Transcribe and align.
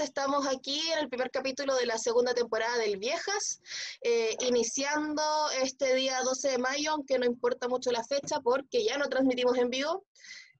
estamos 0.00 0.46
aquí 0.46 0.80
en 0.92 1.00
el 1.00 1.08
primer 1.08 1.30
capítulo 1.30 1.74
de 1.76 1.86
la 1.86 1.98
segunda 1.98 2.34
temporada 2.34 2.78
del 2.78 2.98
Viejas, 2.98 3.60
eh, 4.02 4.36
iniciando 4.40 5.22
este 5.62 5.94
día 5.94 6.20
12 6.22 6.50
de 6.50 6.58
mayo, 6.58 6.92
aunque 6.92 7.18
no 7.18 7.26
importa 7.26 7.68
mucho 7.68 7.90
la 7.90 8.04
fecha 8.04 8.40
porque 8.40 8.84
ya 8.84 8.96
no 8.98 9.08
transmitimos 9.08 9.56
en 9.58 9.70
vivo. 9.70 10.04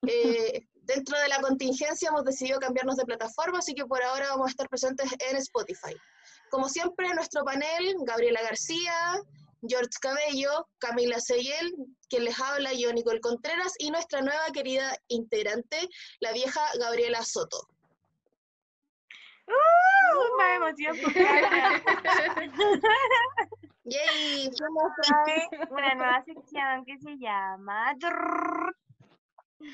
Eh, 0.07 0.67
dentro 0.83 1.19
de 1.19 1.29
la 1.29 1.41
contingencia 1.41 2.09
hemos 2.09 2.25
decidido 2.25 2.59
cambiarnos 2.59 2.97
de 2.97 3.05
plataforma, 3.05 3.61
así 3.61 3.75
que 3.75 3.87
por 3.87 4.03
ahora 4.03 4.29
vamos 4.31 4.49
a 4.49 4.51
estar 4.51 4.69
presentes 4.69 5.11
en 5.31 5.37
Spotify. 5.37 5.95
Como 6.51 6.69
siempre, 6.69 7.09
nuestro 7.15 7.45
panel, 7.45 7.95
Gabriela 8.05 8.43
García, 8.43 9.21
George 9.67 9.91
Cabello, 10.01 10.69
Camila 10.79 11.21
Seyel, 11.21 11.73
quien 12.09 12.25
les 12.25 12.39
habla, 12.41 12.73
yo, 12.73 12.93
Nicole 12.93 13.21
Contreras, 13.21 13.73
y 13.79 13.91
nuestra 13.91 14.21
nueva 14.21 14.47
querida 14.53 14.97
integrante, 15.09 15.89
la 16.21 16.33
vieja 16.33 16.61
Gabriela 16.79 17.23
Soto. 17.23 17.69
¡Uh! 19.53 20.37
Más 20.39 20.57
emoción. 20.57 20.97
¡Yay! 23.85 24.51
Trae 25.03 25.49
una 25.71 25.95
nueva 25.95 26.25
sección 26.25 26.85
que 26.85 26.99
se 26.99 27.17
llama. 27.19 27.95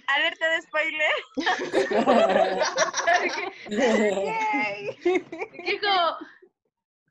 Alerta 0.06 0.48
de 0.50 0.62
spoiler. 0.62 1.12
Yay. 3.68 4.96
Dijo, 5.64 6.18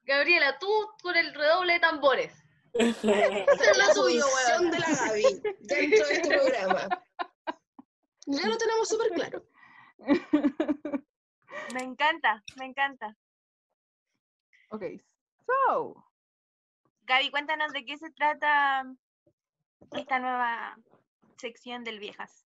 Gabriela, 0.06 0.58
tú 0.60 0.68
con 1.02 1.16
el 1.16 1.34
redoble 1.34 1.74
de 1.74 1.80
tambores. 1.80 2.34
Esa 2.74 3.12
es 3.12 3.78
la 3.78 3.94
solución 3.94 4.70
de 4.72 4.80
la 4.80 4.88
Gaby 4.88 5.42
dentro 5.62 6.08
de 6.08 6.14
este 6.14 6.28
programa. 6.30 6.88
Ya 8.28 8.48
lo 8.48 8.58
tenemos 8.58 8.88
súper 8.90 9.09
claro. 9.14 9.44
Me 11.73 11.84
encanta, 11.84 12.44
me 12.58 12.66
encanta. 12.66 13.16
ok, 14.70 14.84
so, 15.46 16.04
Gaby, 17.04 17.30
cuéntanos 17.32 17.72
de 17.74 17.86
qué 17.86 17.98
se 17.98 18.09
trata 18.12 18.86
esta 19.92 20.20
nueva 20.20 20.78
sección 21.38 21.84
del 21.84 22.00
Viejas. 22.00 22.46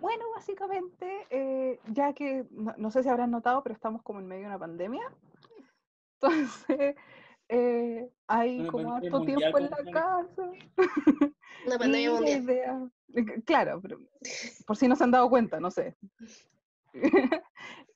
bueno, 0.00 0.24
básicamente, 0.34 1.26
eh, 1.30 1.80
ya 1.92 2.12
que 2.12 2.46
no, 2.50 2.74
no 2.76 2.90
sé 2.90 3.02
si 3.02 3.08
habrán 3.08 3.30
notado, 3.30 3.62
pero 3.62 3.74
estamos 3.74 4.02
como 4.02 4.20
en 4.20 4.26
medio 4.26 4.42
de 4.42 4.46
una 4.48 4.58
pandemia. 4.58 5.10
Entonces, 6.20 6.96
eh, 7.48 8.10
hay 8.26 8.60
Una 8.60 8.70
como 8.70 8.94
harto 8.94 9.22
tiempo 9.24 9.58
en 9.58 9.70
la 9.70 9.84
casa. 9.92 10.42
Una 11.66 11.78
pandemia 11.78 12.10
mundial. 12.12 12.42
idea- 12.42 12.90
Claro, 13.44 13.80
pero 13.82 13.98
por 14.66 14.76
si 14.76 14.88
no 14.88 14.96
se 14.96 15.04
han 15.04 15.10
dado 15.10 15.28
cuenta, 15.28 15.60
no 15.60 15.70
sé. 15.70 15.96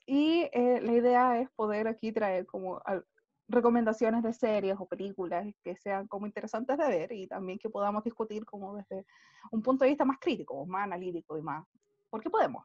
Y 0.09 0.49
eh, 0.53 0.81
la 0.83 0.93
idea 0.93 1.39
es 1.41 1.51
poder 1.51 1.87
aquí 1.87 2.11
traer 2.13 2.47
como 2.47 2.81
al- 2.85 3.05
recomendaciones 3.47 4.23
de 4.23 4.33
series 4.33 4.77
o 4.79 4.87
películas 4.87 5.47
que 5.63 5.77
sean 5.77 6.07
como 6.09 6.27
interesantes 6.27 6.77
de 6.79 6.87
ver 6.89 7.13
y 7.13 7.27
también 7.27 7.59
que 7.59 7.69
podamos 7.71 8.03
discutir 8.05 8.45
como 8.45 8.77
desde 8.77 9.05
un 9.51 9.63
punto 9.63 9.85
de 9.85 9.91
vista 9.91 10.05
más 10.05 10.19
crítico, 10.19 10.67
más 10.67 10.85
analítico 10.85 11.37
y 11.39 11.43
más, 11.43 11.65
porque 12.11 12.29
podemos. 12.31 12.65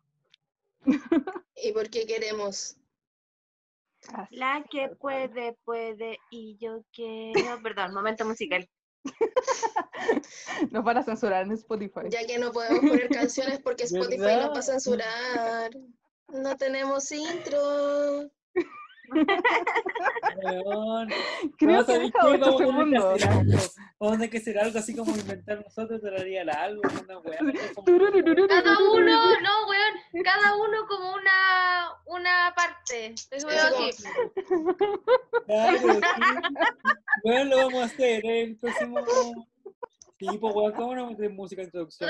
¿Y 1.56 1.72
por 1.74 1.90
qué 1.90 2.06
queremos? 2.06 2.78
Así. 4.14 4.36
La 4.36 4.66
que 4.70 4.90
puede, 5.00 5.58
puede 5.64 6.18
y 6.30 6.58
yo 6.58 6.84
quiero. 6.94 7.62
Perdón, 7.62 7.94
momento 7.94 8.26
musical. 8.26 8.70
Nos 10.72 10.84
van 10.84 10.98
a 10.98 11.04
censurar 11.04 11.44
en 11.46 11.52
Spotify. 11.54 12.10
Ya 12.10 12.26
que 12.26 12.38
no 12.38 12.52
podemos 12.52 12.80
poner 12.82 13.10
canciones 13.10 13.60
porque 13.60 13.84
Spotify 13.86 14.18
nos 14.18 14.28
va 14.28 14.36
¿Verdad? 14.36 14.58
a 14.58 14.62
censurar. 14.62 15.72
No 16.30 16.58
tenemos 16.58 17.12
intro. 17.12 18.30
Weón. 20.44 21.10
Creo 21.58 21.72
No, 21.72 21.86
que 21.86 21.92
¿sabéis 21.94 22.14
deja 22.14 22.26
qué? 22.26 22.34
8 22.34 22.40
Vamos 22.40 22.52
a 22.52 22.58
tener 22.58 23.12
que 23.14 23.20
segundos. 23.20 23.76
Vamos 24.00 24.22
a 24.22 24.28
que 24.28 24.38
hacer 24.38 24.60
algo 24.60 24.80
así 24.80 24.96
como 24.96 25.16
inventar 25.16 25.64
nosotros, 25.64 26.02
tararía 26.02 26.42
algo, 26.42 26.82
una 27.04 27.20
weá. 27.20 27.40
Cada 28.48 28.78
uno, 28.80 29.40
no, 29.42 29.68
weón, 29.68 30.24
cada 30.24 30.56
uno 30.56 30.88
como 30.88 31.14
una, 31.14 31.92
una 32.06 32.54
parte. 32.56 33.14
Así 33.32 33.46
aquí. 33.46 33.92
Claro, 35.46 35.78
sí. 35.78 36.00
Weón, 37.24 37.50
lo 37.50 37.58
vamos 37.58 37.82
a 37.82 37.86
hacer 37.86 38.26
el 38.26 38.58
próximo. 38.58 39.00
Sí, 40.20 40.38
pues 40.40 40.56
weón, 40.56 40.72
¿cómo 40.74 40.96
no 40.96 41.08
meter 41.08 41.30
música 41.32 41.62
de 41.62 41.66
introducción? 41.66 42.10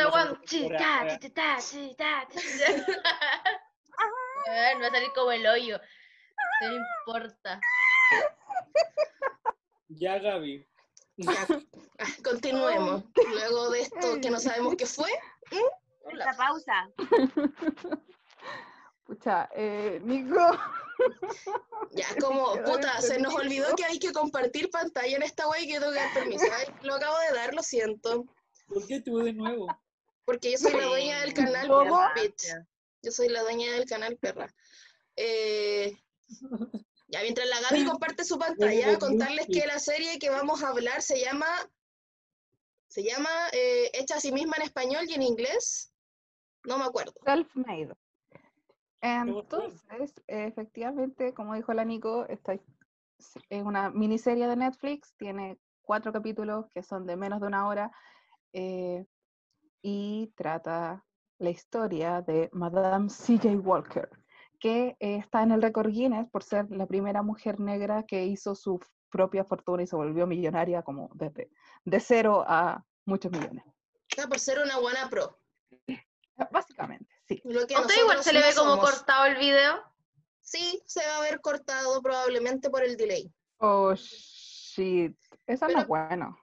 Otra 3.93 4.73
No 4.75 4.81
Va 4.81 4.87
a 4.87 4.91
salir 4.91 5.11
como 5.13 5.31
el 5.31 5.45
hoyo. 5.45 5.79
No 6.61 6.75
importa. 6.75 7.59
Ya, 9.89 10.19
Gaby. 10.19 10.67
Ya, 11.17 11.31
ah, 11.99 12.07
continuemos. 12.23 13.03
Luego 13.29 13.69
de 13.69 13.81
esto 13.81 14.19
que 14.21 14.31
no 14.31 14.39
sabemos 14.39 14.75
qué 14.75 14.85
fue. 14.85 15.09
Esta 16.11 16.33
pausa. 16.35 16.89
Pucha, 19.05 19.49
eh, 19.55 19.99
Nico. 20.03 20.39
Ya, 21.91 22.07
como, 22.19 22.53
puta, 22.63 23.01
se 23.01 23.19
nos 23.19 23.33
olvidó 23.35 23.75
que 23.75 23.85
hay 23.85 23.99
que 23.99 24.11
compartir 24.11 24.69
pantalla 24.71 25.15
en 25.15 25.23
esta 25.23 25.47
wey 25.49 25.65
y 25.65 25.67
que 25.67 25.79
tengo 25.79 25.91
que 25.91 25.99
dar 25.99 26.13
permiso. 26.13 26.45
Ay, 26.51 26.73
lo 26.81 26.95
acabo 26.95 27.17
de 27.19 27.35
dar, 27.35 27.53
lo 27.53 27.61
siento. 27.61 28.25
¿Por 28.67 28.87
qué 28.87 29.01
tú 29.01 29.19
de 29.19 29.33
nuevo? 29.33 29.67
Porque 30.25 30.51
yo 30.51 30.57
soy 30.57 30.73
la 30.73 30.85
dueña 30.85 31.21
del 31.21 31.33
canal 31.33 31.67
¿Cómo? 31.67 32.01
Bitch. 32.15 32.47
Yo 33.03 33.11
soy 33.11 33.27
la 33.29 33.41
dueña 33.43 33.71
del 33.73 33.85
canal 33.85 34.17
Perra. 34.17 34.53
Eh, 35.15 35.95
ya, 37.07 37.21
mientras 37.21 37.47
la 37.47 37.61
Gaby 37.61 37.85
comparte 37.85 38.23
su 38.23 38.39
pantalla, 38.39 38.97
contarles 38.97 39.47
que 39.47 39.67
la 39.67 39.77
serie 39.77 40.17
que 40.19 40.29
vamos 40.29 40.63
a 40.63 40.69
hablar 40.69 41.01
se 41.01 41.19
llama. 41.19 41.47
Se 42.87 43.03
llama 43.03 43.29
eh, 43.51 43.91
Hecha 43.93 44.15
a 44.15 44.19
sí 44.19 44.31
misma 44.31 44.55
en 44.57 44.63
español 44.63 45.05
y 45.07 45.13
en 45.13 45.23
inglés. 45.23 45.93
No 46.63 46.77
me 46.77 46.85
acuerdo. 46.85 47.13
Self-made. 47.25 47.93
Entonces, 49.01 50.13
efectivamente, 50.27 51.33
como 51.33 51.55
dijo 51.55 51.73
la 51.73 51.83
Nico, 51.83 52.25
esta 52.29 52.53
es 52.53 53.63
una 53.63 53.89
miniserie 53.89 54.47
de 54.47 54.55
Netflix, 54.55 55.13
tiene 55.17 55.59
cuatro 55.81 56.13
capítulos 56.13 56.67
que 56.73 56.83
son 56.83 57.05
de 57.05 57.17
menos 57.17 57.41
de 57.41 57.47
una 57.47 57.67
hora 57.67 57.91
eh, 58.53 59.05
y 59.81 60.31
trata 60.35 61.05
la 61.39 61.49
historia 61.49 62.21
de 62.21 62.49
Madame 62.53 63.09
C.J. 63.09 63.49
Walker, 63.57 64.09
que 64.59 64.95
eh, 64.99 65.17
está 65.17 65.43
en 65.43 65.51
el 65.51 65.61
récord 65.61 65.89
Guinness 65.89 66.29
por 66.29 66.43
ser 66.43 66.67
la 66.69 66.85
primera 66.85 67.21
mujer 67.21 67.59
negra 67.59 68.03
que 68.03 68.25
hizo 68.25 68.55
su 68.55 68.79
propia 69.09 69.43
fortuna 69.43 69.83
y 69.83 69.87
se 69.87 69.95
volvió 69.95 70.25
millonaria 70.25 70.81
como 70.81 71.09
desde 71.13 71.49
de 71.85 71.99
cero 71.99 72.43
a 72.47 72.83
muchos 73.05 73.31
millones. 73.31 73.63
Está 74.09 74.27
por 74.27 74.39
ser 74.39 74.59
una 74.59 74.79
buena 74.79 75.09
pro. 75.09 75.39
Básicamente, 76.51 77.07
sí. 77.27 77.41
¿A 77.75 77.81
usted 77.81 77.95
igual 78.01 78.23
se 78.23 78.33
le 78.33 78.39
no 78.39 78.45
ve 78.47 78.53
como 78.55 78.71
somos. 78.75 78.89
cortado 78.91 79.25
el 79.25 79.37
video? 79.37 79.81
Sí, 80.41 80.81
se 80.85 81.05
va 81.05 81.17
a 81.17 81.21
ver 81.21 81.41
cortado 81.41 82.01
probablemente 82.01 82.69
por 82.69 82.83
el 82.83 82.97
delay. 82.97 83.31
Oh, 83.57 83.93
shit. 83.95 85.15
Eso 85.45 85.65
no 85.65 85.67
Pero- 85.67 85.79
es 85.81 85.87
bueno. 85.87 86.37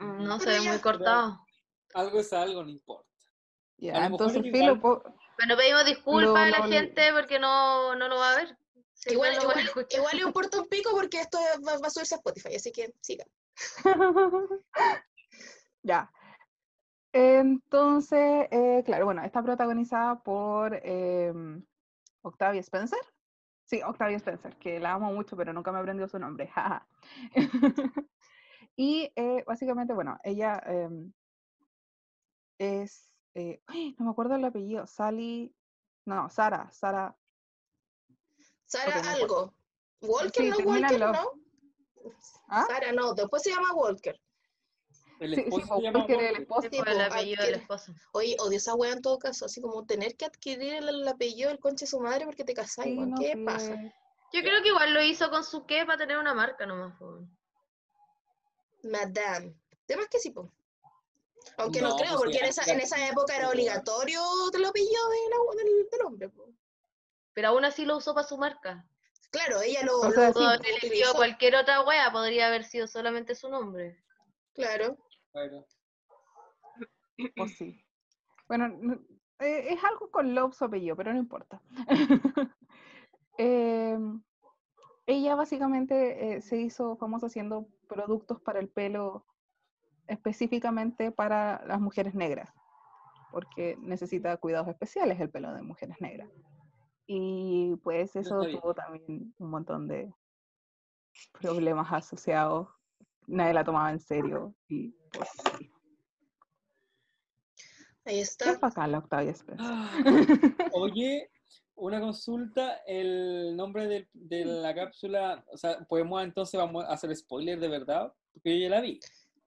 No 0.00 0.40
se 0.40 0.48
ve 0.50 0.60
muy 0.60 0.78
cortado. 0.80 1.38
Algo 1.94 2.18
es 2.20 2.32
algo, 2.32 2.62
no 2.64 2.70
importa. 2.70 3.08
Ya, 3.78 4.06
entonces, 4.06 4.42
filo, 4.42 4.80
po- 4.80 5.02
Bueno, 5.38 5.56
pedimos 5.56 5.84
disculpas 5.84 6.54
a 6.54 6.60
la 6.60 6.66
gente 6.68 7.12
porque 7.12 7.38
no, 7.38 7.94
no 7.94 8.08
lo 8.08 8.16
va 8.16 8.32
a 8.32 8.36
ver. 8.36 8.58
Sí, 8.94 9.12
Igual, 9.12 9.36
no 9.36 9.42
igual, 9.42 9.70
igual 9.90 10.16
le 10.16 10.22
importa 10.26 10.60
un 10.60 10.68
pico 10.68 10.90
porque 10.92 11.20
esto 11.20 11.38
va, 11.66 11.78
va 11.78 11.86
a 11.86 11.90
subirse 11.90 12.14
a 12.14 12.18
Spotify, 12.18 12.56
así 12.56 12.72
que 12.72 12.92
siga. 13.00 13.24
ya. 15.82 16.10
Entonces, 17.12 18.46
eh, 18.50 18.82
claro, 18.84 19.06
bueno, 19.06 19.22
está 19.24 19.42
protagonizada 19.42 20.22
por 20.22 20.78
em, 20.82 21.64
Octavia 22.22 22.60
Spencer. 22.60 22.98
Sí, 23.64 23.80
Octavia 23.82 24.16
Spencer, 24.18 24.56
que 24.56 24.78
la 24.80 24.92
amo 24.92 25.12
mucho, 25.12 25.36
pero 25.36 25.52
nunca 25.52 25.72
me 25.72 25.78
aprendió 25.78 26.06
su 26.08 26.18
nombre. 26.18 26.50
y 28.76 29.10
eh, 29.16 29.44
básicamente, 29.46 29.94
bueno, 29.94 30.18
ella 30.22 30.62
em, 30.66 31.12
es, 32.58 33.10
eh, 33.36 33.62
¡ay! 33.66 33.94
no 33.98 34.06
me 34.06 34.10
acuerdo 34.10 34.34
el 34.36 34.44
apellido, 34.44 34.86
Sally, 34.86 35.54
no, 36.06 36.28
Sara, 36.30 36.70
Sara, 36.72 37.16
Sara 38.64 39.02
no 39.02 39.08
algo. 39.10 39.54
Walker, 40.00 40.42
Sí, 40.42 40.50
no 40.50 40.70
Walker, 40.70 40.98
love. 41.00 41.12
no. 41.16 42.12
¿Ah? 42.48 42.64
Sara 42.68 42.92
no, 42.92 43.12
después 43.14 43.42
se 43.42 43.50
llama 43.50 43.72
Walker. 43.74 44.18
El 45.18 45.34
Sí, 45.34 45.36
sí, 45.36 45.40
esposo 45.48 45.66
po, 45.68 45.76
se 45.76 45.82
llama 45.82 45.98
Walker, 46.00 46.20
el 46.20 46.36
esposo. 46.36 46.70
Po, 46.70 46.84
el 46.84 47.00
apellido 47.00 47.44
del 47.44 47.54
esposo. 47.54 47.92
Oye, 48.12 48.36
odio 48.38 48.56
esa 48.58 48.74
wea 48.74 48.92
en 48.92 49.02
todo 49.02 49.18
caso, 49.18 49.46
así 49.46 49.60
como 49.60 49.84
tener 49.86 50.16
que 50.16 50.24
adquirir 50.26 50.74
el, 50.74 50.88
el 50.88 51.08
apellido 51.08 51.48
del 51.48 51.58
conche 51.58 51.84
de 51.86 51.90
su 51.90 52.00
madre 52.00 52.24
porque 52.26 52.44
te 52.44 52.54
casáis, 52.54 52.96
no, 52.98 53.16
¿Qué 53.18 53.36
pasa? 53.44 53.74
Yo 54.32 54.40
creo 54.42 54.62
que 54.62 54.68
igual 54.68 54.92
lo 54.92 55.02
hizo 55.02 55.30
con 55.30 55.44
su 55.44 55.64
qué 55.66 55.84
para 55.86 55.98
tener 55.98 56.18
una 56.18 56.34
marca 56.34 56.66
nomás. 56.66 56.94
Madame. 58.82 59.54
Temas 59.86 60.08
que 60.08 60.18
sí, 60.18 60.30
po. 60.30 60.52
Aunque 61.58 61.80
no, 61.80 61.90
No, 61.90 61.96
creo, 61.96 62.10
pues, 62.10 62.20
porque 62.22 62.38
en 62.38 62.44
esa, 62.46 62.70
en 62.72 62.80
esa 62.80 63.08
época 63.08 63.36
era 63.36 63.48
obligatorio 63.50 64.20
el 64.52 64.64
apellido 64.64 65.08
de 65.10 65.16
la- 65.30 65.62
del, 65.64 65.88
del 65.90 66.02
hombre, 66.06 66.28
po. 66.28 66.48
Pero 67.32 67.48
aún 67.48 67.64
así 67.64 67.84
lo 67.84 67.96
usó 67.98 68.14
para 68.14 68.26
su 68.26 68.36
marca. 68.38 68.86
Claro, 69.30 69.60
ella 69.60 69.82
lo, 69.84 69.98
O 70.00 70.10
sea, 70.10 70.30
lo 70.30 70.54
utilizó. 70.56 71.14
cualquier 71.14 71.56
otra 71.56 71.82
wea, 71.82 72.10
podría 72.12 72.46
haber 72.48 72.64
sido 72.64 72.86
solamente 72.86 73.34
su 73.34 73.48
nombre. 73.48 74.02
Claro. 74.54 74.96
Claro. 75.32 75.66
O 77.38 77.46
sí. 77.48 77.82
Bueno, 78.48 78.68
no- 78.68 79.00
eh, 79.40 79.66
es 79.74 79.84
algo 79.84 80.10
con 80.10 80.34
Love 80.34 80.54
su 80.54 80.64
apellido, 80.64 80.96
pero 80.96 81.12
no 81.12 81.18
importa. 81.18 81.60
Em, 83.38 84.22
ella 85.06 85.34
básicamente 85.34 86.36
eh, 86.36 86.40
se 86.42 86.56
hizo 86.56 86.96
famosa 86.96 87.26
haciendo 87.26 87.68
productos 87.86 88.40
para 88.40 88.60
el 88.60 88.68
pelo 88.70 89.26
específicamente 90.08 91.10
para 91.12 91.64
las 91.66 91.80
mujeres 91.80 92.14
negras, 92.14 92.50
porque 93.30 93.76
necesita 93.80 94.36
cuidados 94.36 94.68
especiales 94.68 95.20
el 95.20 95.30
pelo 95.30 95.52
de 95.54 95.62
mujeres 95.62 95.96
negras. 96.00 96.28
Y 97.06 97.76
pues 97.84 98.16
eso 98.16 98.42
sabía. 98.42 98.60
tuvo 98.60 98.74
también 98.74 99.34
un 99.38 99.50
montón 99.50 99.86
de 99.88 100.12
problemas 101.40 101.92
asociados. 101.92 102.68
Nadie 103.28 103.54
la 103.54 103.64
tomaba 103.64 103.90
en 103.90 104.00
serio. 104.00 104.54
Y 104.68 104.90
pues 105.12 105.28
sí. 105.58 105.70
Ahí 108.04 108.16
Qué 108.16 108.20
está. 108.20 108.58
bacán 108.58 108.92
la 108.92 108.98
Octavia 108.98 109.32
Spencer. 109.32 109.66
Ah, 109.68 109.90
Oye, 110.74 111.30
una 111.74 112.00
consulta, 112.00 112.76
el 112.86 113.56
nombre 113.56 113.86
del- 113.88 114.08
de 114.12 114.44
la 114.44 114.74
cápsula, 114.74 115.44
o 115.52 115.56
sea, 115.56 115.78
podemos 115.88 116.22
entonces 116.22 116.58
vamos 116.58 116.84
a 116.84 116.92
hacer 116.92 117.14
spoiler 117.16 117.58
de 117.58 117.68
verdad, 117.68 118.12
porque 118.32 118.58
yo 118.58 118.64
ya 118.68 118.70
la 118.70 118.80
vi. 118.80 119.00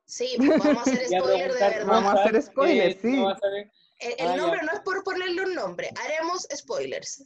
Sí, 0.09 0.33
pues 0.37 0.49
vamos 0.57 0.77
a 0.77 0.81
hacer 0.91 1.05
spoiler 1.07 1.53
de 1.53 1.59
verdad. 1.59 1.85
Vamos 1.85 2.13
a 2.15 2.21
hacer 2.21 2.31
cosas 2.33 2.45
spoiler, 2.51 2.95
que 2.95 3.01
sí. 3.01 3.15
no. 3.17 3.29
El, 3.31 4.11
el 4.17 4.27
Ah, 4.27 4.35
ya. 4.35 4.35
nombre 4.37 4.61
no 4.63 4.71
es 4.73 4.79
por 4.79 5.03
ponerle 5.03 5.43
un 5.43 5.53
nombre, 5.53 5.89
haremos 6.03 6.47
spoilers. 6.55 7.23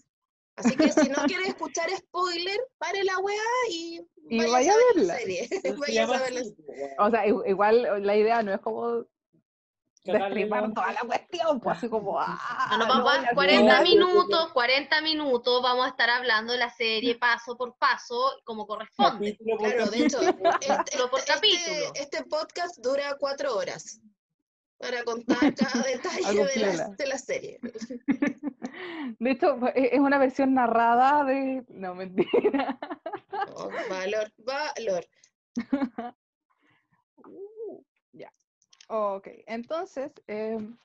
Así 0.55 0.75
que 0.75 0.91
si 0.91 1.07
no 1.09 1.15
quieres 1.27 1.47
escuchar 1.49 1.89
spoiler, 1.95 2.59
pare 2.77 3.03
la 3.05 3.17
weá 3.19 3.37
y, 3.69 4.01
Y 4.29 4.37
vayas 4.37 4.51
vaya 4.51 4.73
a 4.73 4.75
ver 4.75 4.85
verla. 4.95 5.13
la 5.13 5.19
serie. 5.19 5.49
Llama 5.87 6.15
a 6.17 6.19
ver 6.23 6.33
la 6.33 6.39
así, 6.41 6.51
po, 6.51 6.71
weón. 6.73 6.91
O 6.99 7.09
sea, 7.11 7.25
igual 7.27 8.05
la 8.05 8.17
idea 8.17 8.43
no 8.43 8.53
es 8.53 8.59
como 8.59 9.05
La- 10.05 10.29
toda 10.73 10.91
la 10.91 10.99
cuestión, 11.05 11.59
pues 11.61 11.77
así 11.77 11.87
como, 11.89 12.19
ah, 12.19 12.75
No, 12.77 13.09
a 13.09 13.33
40 13.33 13.59
contar". 13.59 13.83
minutos, 13.83 14.51
40 14.51 15.01
minutos, 15.01 15.63
vamos 15.63 15.85
a 15.85 15.89
estar 15.89 16.09
hablando 16.09 16.51
de 16.53 16.59
la 16.59 16.69
serie 16.69 17.15
paso 17.17 17.55
por 17.55 17.77
paso, 17.77 18.33
como 18.43 18.67
corresponde. 18.67 19.31
Capítulo 19.37 19.57
por 19.57 19.69
Claro, 19.73 19.89
de 19.91 20.05
hecho, 20.05 20.19
capítulo. 20.19 20.49
este, 20.59 20.67
Capítulo 20.67 21.09
por 21.09 21.19
este- 21.19 21.33
capítulo. 21.33 21.91
este 21.95 22.23
podcast 22.25 22.77
dura 22.83 23.15
cuatro 23.17 23.55
horas 23.55 24.01
para 24.77 25.03
contar 25.05 25.53
cada 25.55 25.83
detalle 25.87 26.45
de 26.47 26.75
la, 26.75 26.87
de 26.89 27.07
la 27.07 27.17
serie. 27.17 27.59
De 29.19 29.31
hecho, 29.31 29.57
fue- 29.57 29.71
e- 29.73 29.95
es 29.95 29.99
una 30.01 30.17
versión 30.17 30.53
narrada 30.53 31.23
de... 31.23 31.63
No, 31.69 31.95
mentira. 31.95 32.77
Oh, 33.55 33.69
valor, 33.89 34.33
valor. 34.39 35.05
Ok, 38.95 39.27
entonces, 39.47 40.11
em, 40.27 40.77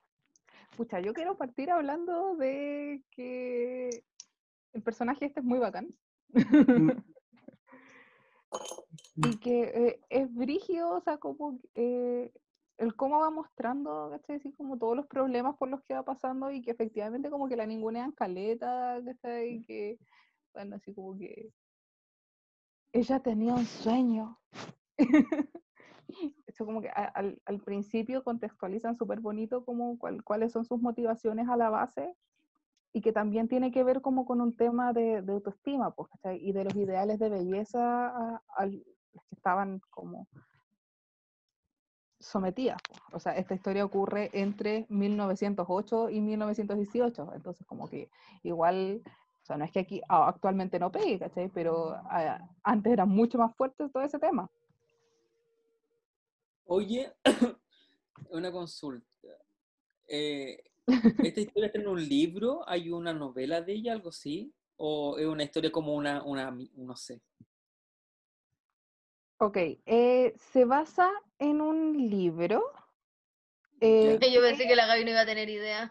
pucha, 0.79 0.99
yo 0.99 1.13
quiero 1.13 1.37
partir 1.37 1.71
hablando 1.71 2.37
de 2.37 3.05
que 3.11 4.03
el 4.73 4.83
personaje 4.83 5.27
este 5.27 5.41
es 5.41 5.45
muy 5.45 5.59
bacán. 5.59 5.95
y 9.17 9.37
que 9.41 9.63
eh, 9.63 10.01
es 10.09 10.35
brígido, 10.35 10.93
o 10.93 11.01
sea, 11.03 11.19
como 11.19 11.61
eh, 11.75 12.33
el 12.79 12.97
cómo 12.97 13.21
va 13.21 13.29
mostrando, 13.29 14.09
¿cachai? 14.11 14.37
Así 14.37 14.55
como 14.55 14.79
todos 14.79 14.97
los 14.97 15.07
problemas 15.07 15.59
por 15.59 15.69
los 15.69 15.83
que 15.83 15.93
va 15.93 16.03
pasando 16.03 16.51
y 16.51 16.63
que 16.63 16.71
efectivamente 16.71 17.29
como 17.29 17.47
que 17.47 17.57
la 17.57 17.67
ningunean 17.67 18.13
caleta, 18.13 18.99
¿cachai? 19.05 19.57
Y 19.57 19.63
que, 19.65 19.99
bueno, 20.55 20.77
así 20.77 20.95
como 20.95 21.15
que 21.19 21.53
ella 22.95 23.21
tenía 23.21 23.53
un 23.53 23.67
sueño. 23.67 24.41
Eso 26.59 26.67
como 26.67 26.83
que 26.83 26.89
a- 26.89 27.13
al, 27.15 27.41
al 27.45 27.61
principio 27.61 28.25
contextualizan 28.25 28.97
súper 28.97 29.21
bonito 29.21 29.65
como 29.65 29.97
cuál- 29.97 30.25
cuáles 30.25 30.51
son 30.51 30.65
sus 30.65 30.81
motivaciones 30.81 31.49
a 31.49 31.57
la 31.57 31.71
base 31.71 32.17
y 32.93 33.01
que 33.01 33.13
también 33.13 33.47
tiene 33.47 33.71
que 33.71 33.85
ver 33.85 34.01
como 34.03 34.27
con 34.27 34.41
un 34.41 34.57
tema 34.57 34.93
de, 34.93 35.23
de 35.23 35.33
autoestima, 35.33 35.93
pues. 35.95 36.11
Y 36.41 36.51
de 36.51 36.65
los 36.65 36.75
ideales 36.75 37.21
de 37.21 37.29
belleza 37.29 38.09
a, 38.09 38.67
los 38.67 38.83
que 39.29 39.37
estaban 39.37 39.81
como 39.91 40.27
sometidas. 42.19 42.79
pues. 42.89 43.01
O 43.13 43.21
sea, 43.21 43.37
esta 43.37 43.55
historia 43.55 43.85
ocurre 43.85 44.31
entre 44.33 44.85
1908 44.89 46.11
y 46.11 46.21
1918, 46.21 47.35
entonces 47.35 47.65
como 47.69 47.89
que 47.89 48.11
igual, 48.43 49.01
o 49.43 49.45
sea, 49.45 49.57
no 49.57 49.65
es 49.65 49.71
que 49.71 49.79
aquí 49.79 50.03
a- 50.09 50.27
actualmente 50.27 50.81
no 50.81 50.91
pegue, 50.91 51.21
¿cachai? 51.21 51.51
Pero 51.51 51.95
antes 52.65 52.93
era 52.93 53.05
mucho 53.05 53.39
más 53.39 53.55
fuerte 53.55 53.89
todo 53.91 54.03
ese 54.03 54.19
tema. 54.19 54.51
Oye, 56.71 57.11
una 58.31 58.53
consulta. 58.53 59.07
Eh, 60.07 60.63
¿Esta 61.25 61.41
historia 61.41 61.67
está 61.69 61.79
en 61.81 61.89
un 61.89 62.07
libro? 62.07 62.63
¿Hay 62.69 62.91
una 62.91 63.13
novela 63.15 63.63
de 63.63 63.73
ella, 63.73 63.93
algo 63.93 64.11
así? 64.11 64.53
¿O 64.77 65.17
es 65.19 65.27
una 65.27 65.45
historia 65.45 65.73
como 65.73 65.95
una, 65.95 66.23
una 66.23 66.55
no 66.77 66.95
sé? 66.95 67.21
Ok, 69.41 69.57
eh, 69.87 70.35
se 70.53 70.65
basa 70.67 71.11
en 71.39 71.61
un 71.63 72.11
libro. 72.11 72.63
eh, 73.81 74.19
Yo 74.31 74.41
pensé 74.43 74.67
que 74.67 74.77
la 74.77 74.87
Gaby 74.89 75.05
no 75.05 75.11
iba 75.13 75.21
a 75.23 75.27
tener 75.27 75.49
idea. 75.49 75.91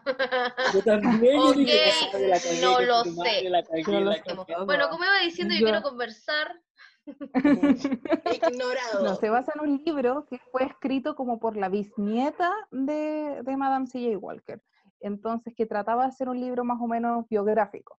Yo 0.74 0.82
también. 0.84 1.34
yo 1.40 1.50
Ok, 1.50 1.56
dije, 1.56 1.90
"Ah, 1.90 2.18
la 2.18 2.40
cagué, 2.40 2.60
no 2.60 2.80
lo 2.80 3.04
madre, 3.16 3.40
sé. 3.42 3.50
la 3.50 3.62
cagué, 3.64 3.82
No 3.84 4.00
lo 4.00 4.10
la 4.10 4.16
sé. 4.16 4.22
cagué". 4.22 4.64
Bueno, 4.64 4.90
como 4.90 5.04
iba 5.04 5.20
diciendo, 5.24 5.54
yo 5.54 5.60
Yo- 5.60 5.66
quiero 5.66 5.82
conversar. 5.82 6.62
Ignorado. 8.52 9.04
No, 9.04 9.16
se 9.16 9.30
basa 9.30 9.52
en 9.54 9.60
un 9.70 9.82
libro 9.84 10.26
que 10.26 10.38
fue 10.50 10.64
escrito 10.64 11.14
como 11.14 11.38
por 11.38 11.56
la 11.56 11.68
bisnieta 11.68 12.52
de, 12.70 13.42
de 13.42 13.56
Madame 13.56 13.86
C.J. 13.86 14.18
Walker. 14.18 14.62
Entonces, 15.00 15.54
que 15.54 15.66
trataba 15.66 16.06
de 16.06 16.12
ser 16.12 16.28
un 16.28 16.40
libro 16.40 16.64
más 16.64 16.80
o 16.80 16.86
menos 16.86 17.26
biográfico. 17.28 17.98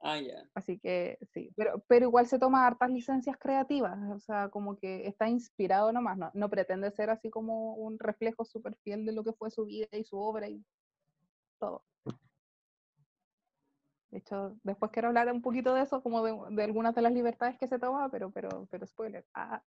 Ah, 0.00 0.20
ya. 0.20 0.48
Así 0.54 0.78
que 0.78 1.18
sí, 1.32 1.52
pero, 1.56 1.82
pero 1.88 2.06
igual 2.06 2.26
se 2.26 2.38
toma 2.38 2.66
hartas 2.66 2.90
licencias 2.90 3.36
creativas, 3.38 3.98
o 4.14 4.20
sea, 4.20 4.50
como 4.50 4.76
que 4.76 5.06
está 5.06 5.28
inspirado 5.28 5.90
nomás, 5.90 6.18
no, 6.18 6.30
no 6.34 6.50
pretende 6.50 6.90
ser 6.90 7.10
así 7.10 7.30
como 7.30 7.74
un 7.74 7.98
reflejo 7.98 8.44
súper 8.44 8.76
fiel 8.84 9.06
de 9.06 9.12
lo 9.12 9.24
que 9.24 9.32
fue 9.32 9.50
su 9.50 9.64
vida 9.64 9.88
y 9.92 10.04
su 10.04 10.18
obra 10.18 10.48
y 10.48 10.62
todo. 11.58 11.82
De 14.16 14.20
hecho, 14.20 14.56
después 14.62 14.90
quiero 14.92 15.08
hablar 15.08 15.30
un 15.30 15.42
poquito 15.42 15.74
de 15.74 15.82
eso, 15.82 16.00
como 16.02 16.24
de, 16.24 16.34
de 16.56 16.64
algunas 16.64 16.94
de 16.94 17.02
las 17.02 17.12
libertades 17.12 17.58
que 17.58 17.68
se 17.68 17.78
toma, 17.78 18.08
pero, 18.10 18.30
pero, 18.30 18.66
pero 18.70 18.86
spoiler. 18.86 19.26
Ah. 19.34 19.62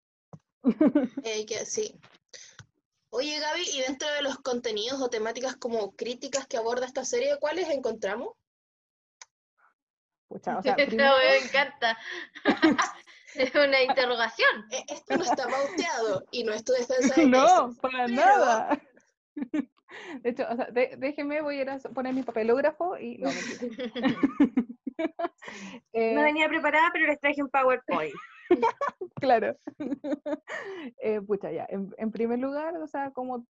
Eh, 1.25 1.47
que, 1.47 1.65
sí. 1.65 1.99
Oye, 3.09 3.39
Gaby, 3.41 3.63
y 3.73 3.81
dentro 3.81 4.07
de 4.13 4.21
los 4.21 4.37
contenidos 4.41 5.01
o 5.01 5.09
temáticas 5.09 5.57
como 5.57 5.93
críticas 5.97 6.47
que 6.47 6.59
aborda 6.59 6.85
esta 6.85 7.07
serie, 7.07 7.39
¿cuáles 7.41 7.71
encontramos? 7.71 8.35
Pucha, 10.29 10.59
o 10.59 10.63
sea, 10.63 10.73
Esta 10.73 10.87
primero- 10.89 11.17
wea 11.17 11.31
me 11.41 11.47
encanta. 11.47 11.99
es 13.37 13.55
una 13.55 13.83
interrogación. 13.83 14.67
Eh, 14.73 14.85
esto 14.89 15.17
no 15.17 15.25
está 15.25 15.49
pauteado 15.49 16.27
y 16.33 16.45
no 16.45 16.53
es 16.53 16.65
tu 16.65 16.75
defensa 16.75 17.15
de 17.15 17.27
No, 17.29 17.73
para 17.81 18.05
pero- 18.05 18.15
nada. 18.15 18.83
De 20.23 20.31
hecho, 20.31 20.45
o 20.51 20.57
sea, 20.57 20.67
de- 20.71 20.97
déjeme, 20.99 21.41
voy 21.43 21.59
a 21.59 21.63
ir 21.63 21.71
a 21.71 21.79
poner 21.79 22.15
mi 22.15 22.23
papelógrafo 22.23 22.99
y... 22.99 23.19
No. 23.19 23.31
Eh, 25.93 26.15
No 26.15 26.23
venía 26.23 26.49
preparada, 26.49 26.89
pero 26.93 27.07
les 27.07 27.19
traje 27.21 27.43
un 27.43 27.49
PowerPoint. 27.51 28.15
Claro. 29.17 29.57
Eh, 31.03 31.21
pucha, 31.21 31.51
ya. 31.51 31.67
En, 31.69 31.93
en 31.99 32.11
primer 32.11 32.39
lugar, 32.39 32.77
o 32.77 32.87
sea, 32.87 33.11
como 33.13 33.47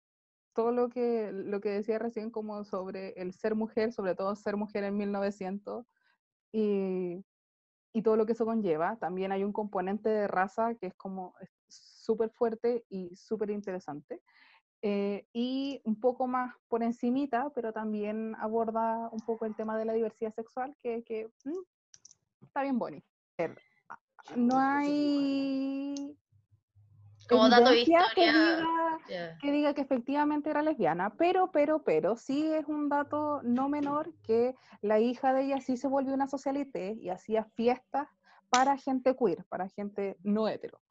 todo 0.53 0.71
lo 0.71 0.89
que, 0.89 1.31
lo 1.33 1.59
que 1.61 1.69
decía 1.69 1.99
recién, 1.99 2.31
como 2.31 2.63
sobre 2.63 3.09
el 3.21 3.33
ser 3.33 3.55
mujer, 3.55 3.91
sobre 3.91 4.15
todo 4.15 4.35
ser 4.35 4.55
mujer 4.55 4.83
en 4.85 4.97
1900, 4.97 5.85
y, 6.51 7.23
y 7.93 8.01
todo 8.03 8.15
lo 8.15 8.25
que 8.25 8.33
eso 8.33 8.45
conlleva. 8.45 8.97
También 8.97 9.31
hay 9.31 9.43
un 9.43 9.53
componente 9.53 10.09
de 10.09 10.27
raza 10.27 10.75
que 10.75 10.87
es 10.87 10.93
como 10.95 11.35
súper 11.67 12.29
fuerte 12.29 12.85
y 12.89 13.15
súper 13.15 13.49
interesante. 13.49 14.21
Eh, 14.85 15.25
y 15.31 15.79
un 15.85 15.97
poco 15.97 16.27
más 16.27 16.53
por 16.67 16.83
encimita, 16.83 17.49
pero 17.55 17.71
también 17.71 18.35
aborda 18.37 19.07
un 19.13 19.21
poco 19.21 19.45
el 19.45 19.55
tema 19.55 19.77
de 19.77 19.85
la 19.85 19.93
diversidad 19.93 20.33
sexual, 20.33 20.75
que, 20.83 21.03
que 21.03 21.29
mm, 21.45 22.43
está 22.45 22.63
bien 22.63 22.77
bonito. 22.77 23.07
No 24.35 24.59
hay 24.59 26.17
Como 27.29 27.47
dato 27.47 27.69
de 27.69 27.81
evidencia 27.81 28.13
que 28.13 28.25
historia. 28.25 28.57
diga, 29.07 29.37
que 29.39 29.51
diga 29.53 29.73
que 29.73 29.81
efectivamente 29.81 30.49
era 30.49 30.61
lesbiana, 30.61 31.11
pero, 31.15 31.49
pero, 31.53 31.83
pero, 31.85 32.17
sí 32.17 32.45
es 32.51 32.67
un 32.67 32.89
dato 32.89 33.41
no 33.41 33.69
menor 33.69 34.13
que 34.23 34.53
la 34.81 34.99
hija 34.99 35.33
de 35.33 35.45
ella 35.45 35.61
sí 35.61 35.77
se 35.77 35.87
volvió 35.87 36.13
una 36.13 36.27
socialité 36.27 36.97
y 36.99 37.07
hacía 37.07 37.45
fiestas 37.55 38.09
para 38.49 38.75
gente 38.75 39.15
queer, 39.15 39.45
para 39.45 39.69
gente 39.69 40.17
no 40.23 40.49
hetero, 40.49 40.81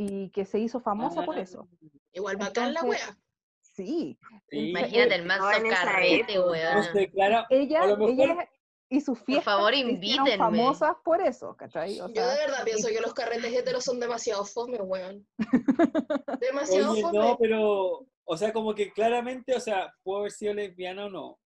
y 0.00 0.30
que 0.30 0.44
se 0.44 0.60
hizo 0.60 0.78
famosa 0.78 1.24
por 1.24 1.36
Ah, 1.36 1.40
eso. 1.40 1.68
Igual 2.12 2.36
bacán 2.36 2.72
la 2.72 2.82
wea. 2.84 3.18
Sí, 3.60 4.16
sí. 4.48 4.70
Imagínate 4.70 5.16
el 5.16 5.24
manso 5.26 5.44
No, 5.60 5.68
carrete, 5.70 6.38
weón. 6.38 6.74
No 6.76 6.82
sé, 6.84 7.10
Clara, 7.10 7.46
ella, 7.50 7.84
mejor 7.96 8.10
ella 8.10 8.48
y 8.88 9.00
sus 9.00 9.18
Por 9.18 9.26
fiestas 9.26 9.44
favor, 9.56 9.72
se 9.74 9.78
hicieron 9.80 9.94
invítenme. 9.96 10.38
famosas 10.38 10.96
por 11.04 11.20
eso, 11.20 11.56
¿cachai? 11.56 12.00
O 12.00 12.06
Yo 12.08 12.26
de 12.28 12.36
verdad 12.36 12.64
pienso 12.64 12.88
que 12.88 13.00
los 13.00 13.12
carretes 13.12 13.52
heteros 13.52 13.84
son 13.84 13.98
demasiado 13.98 14.44
fome, 14.44 14.78
weón. 14.78 15.26
Demasiado 16.40 16.92
Oye, 16.92 17.02
fome. 17.02 17.18
no, 17.18 17.36
pero, 17.38 18.06
o 18.24 18.36
sea, 18.36 18.52
como 18.52 18.74
que 18.74 18.92
claramente, 18.92 19.54
o 19.56 19.60
sea, 19.60 19.92
pudo 20.04 20.18
haber 20.18 20.30
sido 20.30 20.54
lesbiana 20.54 21.06
o 21.06 21.10
no. 21.10 21.38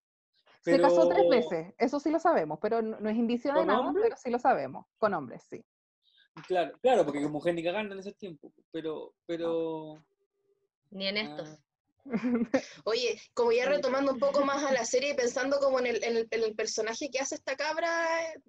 se 0.61 0.79
casó 0.79 1.09
tres 1.09 1.29
veces, 1.31 1.75
eso 1.79 1.99
sí 2.01 2.11
lo 2.11 2.19
sabemos, 2.21 2.59
pero 2.61 2.83
no, 2.83 3.01
no 3.01 3.09
es 3.09 3.17
indicio 3.17 3.51
de 3.53 3.61
¿Con 3.61 3.67
nada, 3.69 3.81
hombres? 3.81 4.05
pero 4.05 4.17
sí 4.17 4.31
lo 4.31 4.39
sabemos, 4.39 4.87
con 4.99 5.15
hombres, 5.15 5.43
sí. 5.49 5.65
Claro, 6.47 6.79
claro, 6.81 7.05
porque 7.05 7.21
como 7.21 7.35
mujer 7.35 7.55
ni 7.55 7.63
cagando 7.63 7.95
en 7.95 8.01
ese 8.01 8.13
tiempo, 8.13 8.53
pero, 8.71 9.15
pero... 9.27 10.03
Ni 10.91 11.07
en 11.07 11.17
estos. 11.19 11.49
ah, 11.49 11.59
Oye, 12.85 13.21
como 13.35 13.53
ya 13.53 13.67
retomando 13.67 14.13
un 14.13 14.19
poco 14.19 14.45
más 14.45 14.65
a 14.65 14.73
la 14.73 14.85
serie 14.85 15.11
y 15.11 15.15
pensando 15.15 15.61
como 15.61 15.79
en 15.79 15.87
el, 15.87 16.05
en 16.05 16.17
el, 16.17 16.29
en 16.31 16.43
el 16.43 16.55
personaje 16.55 17.11
que 17.11 17.21
hace 17.21 17.37
esta 17.37 17.57
cabra, 17.57 17.91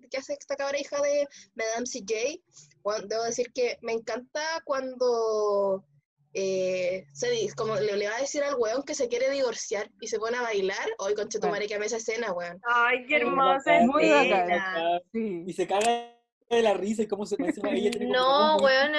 que 0.09 0.17
hace 0.17 0.33
esta 0.33 0.55
cabra 0.55 0.79
hija 0.79 0.99
de 1.01 1.27
Madame 1.55 1.85
CJ, 1.85 2.41
bueno, 2.83 3.05
debo 3.07 3.23
decir 3.23 3.51
que 3.53 3.77
me 3.81 3.93
encanta 3.93 4.41
cuando 4.65 5.85
eh, 6.33 7.05
se, 7.13 7.27
como 7.55 7.75
le, 7.75 7.95
le 7.95 8.09
va 8.09 8.15
a 8.15 8.21
decir 8.21 8.43
al 8.43 8.55
weón 8.55 8.83
que 8.83 8.95
se 8.95 9.07
quiere 9.07 9.29
divorciar 9.29 9.91
y 10.01 10.07
se 10.07 10.17
pone 10.17 10.37
a 10.37 10.41
bailar. 10.41 10.89
Hoy 10.97 11.13
con 11.13 11.29
Chetumare 11.29 11.67
que 11.67 11.75
esa 11.75 11.97
escena, 11.97 12.33
weón. 12.33 12.59
Ay, 12.65 13.05
qué 13.05 13.17
hermosa 13.17 13.57
bacán, 13.57 13.87
Muy 13.87 14.09
bacán. 14.09 14.51
escena. 14.51 15.01
Sí. 15.11 15.43
Y 15.45 15.53
se 15.53 15.67
caga 15.67 16.12
de 16.49 16.61
la 16.61 16.73
risa 16.73 17.03
y 17.03 17.07
cómo 17.07 17.25
se 17.25 17.35
ella 17.39 17.91
No, 18.07 18.57
weón, 18.57 18.93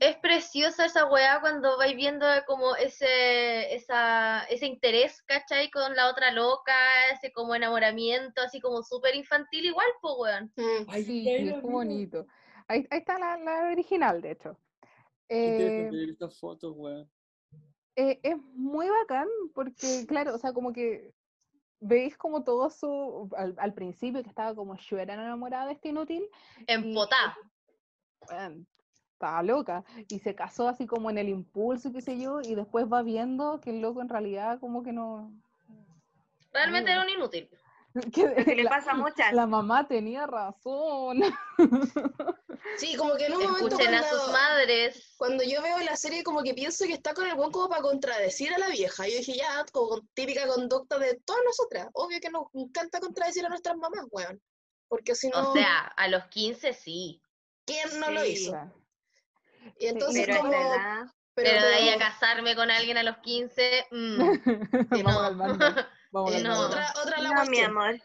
es 0.00 0.16
preciosa 0.16 0.86
esa 0.86 1.04
weá 1.06 1.40
cuando 1.40 1.76
vais 1.76 1.94
viendo 1.94 2.26
como 2.46 2.74
ese, 2.76 3.74
esa, 3.74 4.44
ese 4.44 4.66
interés, 4.66 5.22
¿cachai? 5.22 5.70
Con 5.70 5.94
la 5.94 6.08
otra 6.08 6.32
loca, 6.32 6.74
ese 7.12 7.32
como 7.32 7.54
enamoramiento, 7.54 8.40
así 8.40 8.60
como 8.60 8.82
súper 8.82 9.14
infantil 9.14 9.66
igual, 9.66 9.86
pues 10.00 10.14
weón. 10.18 10.52
Mm. 10.56 10.88
Ay, 10.88 11.04
Sí, 11.04 11.28
es 11.28 11.62
bonito. 11.62 12.26
Ahí, 12.66 12.86
ahí 12.90 13.00
está 13.00 13.18
la, 13.18 13.36
la 13.36 13.70
original, 13.70 14.22
de 14.22 14.30
hecho. 14.30 14.58
Eh, 15.28 15.48
interesante 15.48 15.96
ver 15.96 16.10
estas 16.10 16.38
fotos, 16.38 16.72
weón. 16.76 17.10
eh, 17.96 18.20
es 18.22 18.36
muy 18.54 18.88
bacán 18.88 19.28
porque, 19.54 20.06
claro, 20.08 20.34
o 20.34 20.38
sea, 20.38 20.52
como 20.52 20.72
que 20.72 21.12
veis 21.80 22.16
como 22.16 22.44
todo 22.44 22.70
su, 22.70 23.28
al, 23.36 23.54
al 23.58 23.74
principio 23.74 24.22
que 24.22 24.28
estaba 24.28 24.54
como 24.54 24.76
yo 24.76 24.98
era 24.98 25.14
enamorada 25.14 25.66
de 25.66 25.72
este 25.72 25.88
inútil, 25.88 26.28
Empotá. 26.66 27.36
weón, 28.28 28.66
estaba 29.12 29.42
loca 29.42 29.84
y 30.08 30.18
se 30.20 30.34
casó 30.34 30.68
así 30.68 30.86
como 30.86 31.10
en 31.10 31.18
el 31.18 31.28
impulso, 31.28 31.92
qué 31.92 32.00
sé 32.00 32.18
yo, 32.18 32.40
y 32.40 32.54
después 32.54 32.86
va 32.90 33.02
viendo 33.02 33.60
que 33.60 33.70
el 33.70 33.80
loco 33.80 34.00
en 34.00 34.08
realidad 34.08 34.58
como 34.60 34.82
que 34.82 34.92
no... 34.92 35.32
Realmente 36.52 36.90
era 36.90 37.02
un 37.02 37.10
inútil. 37.10 37.48
que 38.14 38.54
le 38.56 38.62
la- 38.64 38.70
pasa 38.70 38.92
a 38.92 38.94
muchas. 38.94 39.32
La 39.32 39.46
mamá 39.46 39.86
tenía 39.88 40.26
razón. 40.26 41.22
Sí, 42.76 42.94
como 42.94 43.16
que 43.16 43.26
en 43.26 43.32
un 43.34 43.42
momento 43.42 43.68
Escuchen 43.68 43.94
a 43.94 44.02
sus 44.02 44.18
cuando, 44.20 44.32
madres. 44.32 45.14
cuando 45.16 45.42
yo 45.44 45.60
veo 45.62 45.78
la 45.78 45.96
serie 45.96 46.22
como 46.22 46.42
que 46.42 46.54
pienso 46.54 46.84
que 46.86 46.92
está 46.92 47.14
con 47.14 47.26
el 47.26 47.34
buen 47.34 47.50
como 47.50 47.68
para 47.68 47.82
contradecir 47.82 48.52
a 48.54 48.58
la 48.58 48.68
vieja. 48.68 49.08
Yo 49.08 49.16
dije, 49.16 49.34
ya, 49.34 49.64
como 49.72 50.00
típica 50.14 50.46
conducta 50.46 50.98
de 50.98 51.20
todas 51.24 51.42
nosotras. 51.44 51.88
Obvio 51.94 52.20
que 52.20 52.30
nos 52.30 52.44
encanta 52.54 53.00
contradecir 53.00 53.44
a 53.44 53.48
nuestras 53.48 53.76
mamás, 53.76 54.04
weón. 54.10 54.40
Porque 54.88 55.14
si 55.14 55.28
no, 55.30 55.50
O 55.50 55.52
sea, 55.52 55.86
a 55.96 56.08
los 56.08 56.26
15 56.26 56.72
sí. 56.74 57.20
¿quién 57.64 57.98
no 57.98 58.10
lo 58.10 58.24
hizo? 58.24 58.54
Y 59.78 59.86
entonces 59.86 60.26
Pero 60.26 60.40
como... 60.40 60.52
edad, 60.52 61.06
Pero, 61.34 61.66
de 61.66 61.74
ahí 61.74 61.88
a 61.88 61.98
casarme 61.98 62.54
con 62.54 62.70
alguien 62.70 62.98
a 62.98 63.02
los 63.02 63.18
15, 63.18 63.86
mm, 63.90 64.20
Sí, 64.94 65.02
Vamos 65.02 65.36
no. 65.58 65.58
Vamos 66.10 66.34
Eh, 66.34 66.42
no. 66.42 66.58
otra, 66.66 66.92
otra 67.02 67.20
la 67.20 67.30
No, 67.44 67.50
mi 67.50 67.60
amor. 67.60 68.00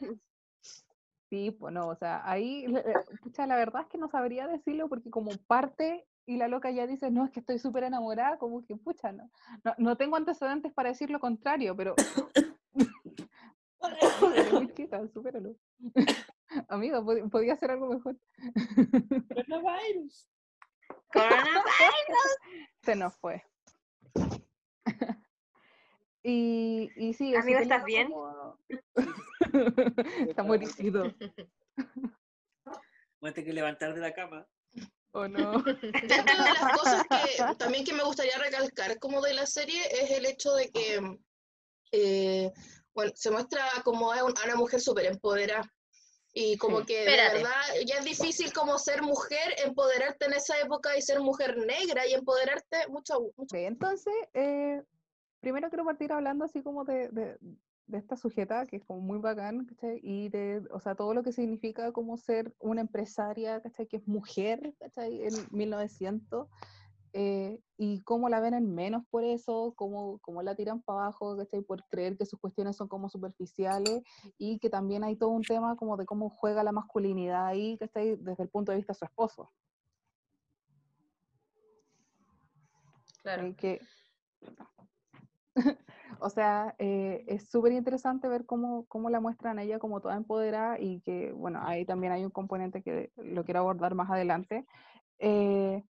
Sí, 1.29 1.51
pues 1.51 1.74
no, 1.74 1.88
o 1.88 1.95
sea, 1.95 2.21
ahí, 2.29 2.65
pucha, 3.21 3.47
la 3.47 3.55
verdad 3.55 3.81
es 3.81 3.88
que 3.89 3.97
no 3.97 4.07
sabría 4.09 4.47
decirlo 4.47 4.88
porque 4.88 5.09
como 5.09 5.31
parte 5.47 6.07
y 6.27 6.38
la 6.38 6.47
loca 6.47 6.69
ya 6.71 6.85
dice, 6.88 7.09
no, 7.12 7.25
es 7.25 7.31
que 7.31 7.39
estoy 7.39 7.57
súper 7.59 7.83
enamorada, 7.83 8.38
como 8.38 8.63
que, 8.65 8.75
pucha, 8.75 9.12
no, 9.12 9.29
no, 9.63 9.74
no 9.77 9.97
tengo 9.97 10.15
antecedentes 10.17 10.71
para 10.74 10.89
decir 10.89 11.09
lo 11.09 11.19
contrario, 11.19 11.75
pero... 11.75 11.95
Chica, 14.75 15.07
supéralo. 15.13 15.55
Amiga, 16.69 17.01
pod- 17.01 17.29
podía 17.29 17.53
hacer 17.53 17.71
algo 17.71 17.89
mejor. 17.89 18.17
Coronavirus. 19.33 20.27
Coronavirus. 21.12 22.38
Se 22.81 22.95
nos 22.95 23.15
fue. 23.17 23.43
Y, 26.27 26.91
y 26.96 27.13
sí, 27.13 27.32
eso, 27.34 27.41
Amigo, 27.44 27.60
¿estás 27.60 27.86
bien? 27.86 28.10
como- 28.10 28.58
Está 30.29 30.44
Voy 33.22 33.29
a 33.29 33.34
tener 33.34 33.46
que 33.50 33.53
levantar 33.53 33.94
de 33.94 34.01
la 34.01 34.13
cama. 34.13 34.48
¿o 35.12 35.27
no? 35.27 35.51
Dentro 35.63 36.44
de 36.44 36.51
las 36.60 36.77
cosas 36.77 37.03
que 37.03 37.44
también 37.58 37.86
que 37.86 37.94
me 37.94 38.03
gustaría 38.03 38.38
recalcar 38.38 39.00
como 39.00 39.22
de 39.22 39.34
la 39.34 39.46
serie 39.46 39.82
es 39.91 40.12
el 40.12 40.25
hecho 40.25 40.53
de 40.55 40.70
que, 40.72 41.17
eh, 41.94 42.51
bueno, 42.94 43.12
se 43.15 43.32
muestra 43.32 43.63
como 43.86 44.12
a 44.12 44.24
una 44.25 44.55
mujer 44.55 44.82
súper 44.82 45.05
empoderada. 45.05 45.63
Y 46.34 46.58
como 46.58 46.82
Sí. 46.82 46.88
que 46.88 46.94
de 46.96 47.05
Espérate. 47.12 47.38
verdad 47.38 47.62
ya 47.86 47.96
es 48.00 48.03
difícil 48.03 48.51
como 48.51 48.77
ser 48.77 49.01
mujer, 49.03 49.55
empoderarte 49.63 50.25
en 50.25 50.34
esa 50.34 50.60
época 50.60 50.98
y 50.98 51.01
ser 51.01 51.22
mujer 51.22 51.55
negra 51.58 52.05
y 52.05 52.13
empoderarte 52.13 52.86
mucho, 52.89 53.22
mucho. 53.38 53.55
Entonces, 53.55 54.13
eh, 54.34 54.82
primero 55.45 55.69
quiero 55.69 55.85
partir 55.85 56.11
hablando 56.11 56.43
así 56.43 56.63
como 56.63 56.85
de, 56.85 57.09
de- 57.09 57.37
de 57.85 57.97
esta 57.99 58.17
sujeta, 58.17 58.65
que 58.65 58.77
es 58.77 58.83
como 58.83 58.99
muy 58.99 59.19
bacán, 59.19 59.63
¿cachai? 59.67 59.99
Y 60.01 60.29
de, 60.29 60.63
o 60.71 60.79
sea, 60.79 60.95
todo 60.95 61.13
lo 61.13 61.21
que 61.21 61.31
significa 61.31 61.91
como 61.91 62.17
ser 62.17 62.51
una 62.57 62.81
empresaria, 62.81 63.61
¿cachai? 63.61 63.85
Que 63.85 63.97
es 63.97 64.07
mujer, 64.07 64.73
¿cachai? 64.79 65.21
En 65.21 65.33
1900, 65.51 66.47
eh, 67.13 67.59
y 67.77 68.01
cómo 68.01 68.27
la 68.27 68.39
ven 68.39 68.55
en 68.55 68.73
menos 68.73 69.03
por 69.11 69.23
eso, 69.23 69.73
cómo, 69.75 70.17
cómo 70.17 70.41
la 70.41 70.55
tiran 70.55 70.81
para 70.81 71.01
abajo, 71.03 71.37
¿cachai? 71.37 71.61
Por 71.61 71.83
creer 71.87 72.17
que 72.17 72.25
sus 72.25 72.39
cuestiones 72.39 72.75
son 72.75 72.87
como 72.87 73.07
superficiales, 73.07 74.01
y 74.39 74.57
que 74.57 74.71
también 74.71 75.03
hay 75.03 75.15
todo 75.15 75.29
un 75.29 75.43
tema 75.43 75.75
como 75.75 75.95
de 75.95 76.07
cómo 76.07 76.31
juega 76.31 76.63
la 76.63 76.71
masculinidad 76.71 77.45
ahí, 77.45 77.77
¿cachai? 77.77 78.15
Desde 78.15 78.41
el 78.41 78.49
punto 78.49 78.71
de 78.71 78.77
vista 78.79 78.93
de 78.93 78.97
su 78.97 79.05
esposo. 79.05 79.51
Claro. 83.21 83.45
Eh, 83.45 83.55
que, 83.55 83.79
o 86.19 86.29
sea, 86.29 86.75
eh, 86.79 87.24
es 87.27 87.50
súper 87.50 87.71
interesante 87.74 88.27
ver 88.27 88.45
cómo, 88.45 88.85
cómo 88.88 89.09
la 89.09 89.19
muestran 89.19 89.59
a 89.59 89.63
ella 89.63 89.79
como 89.79 90.01
toda 90.01 90.15
empoderada 90.17 90.79
y 90.79 91.01
que, 91.01 91.31
bueno, 91.31 91.59
ahí 91.63 91.85
también 91.85 92.13
hay 92.13 92.25
un 92.25 92.31
componente 92.31 92.81
que 92.81 93.12
lo 93.15 93.43
quiero 93.45 93.62
abordar 93.62 93.95
más 93.95 94.09
adelante, 94.09 94.65
eh, 95.19 95.83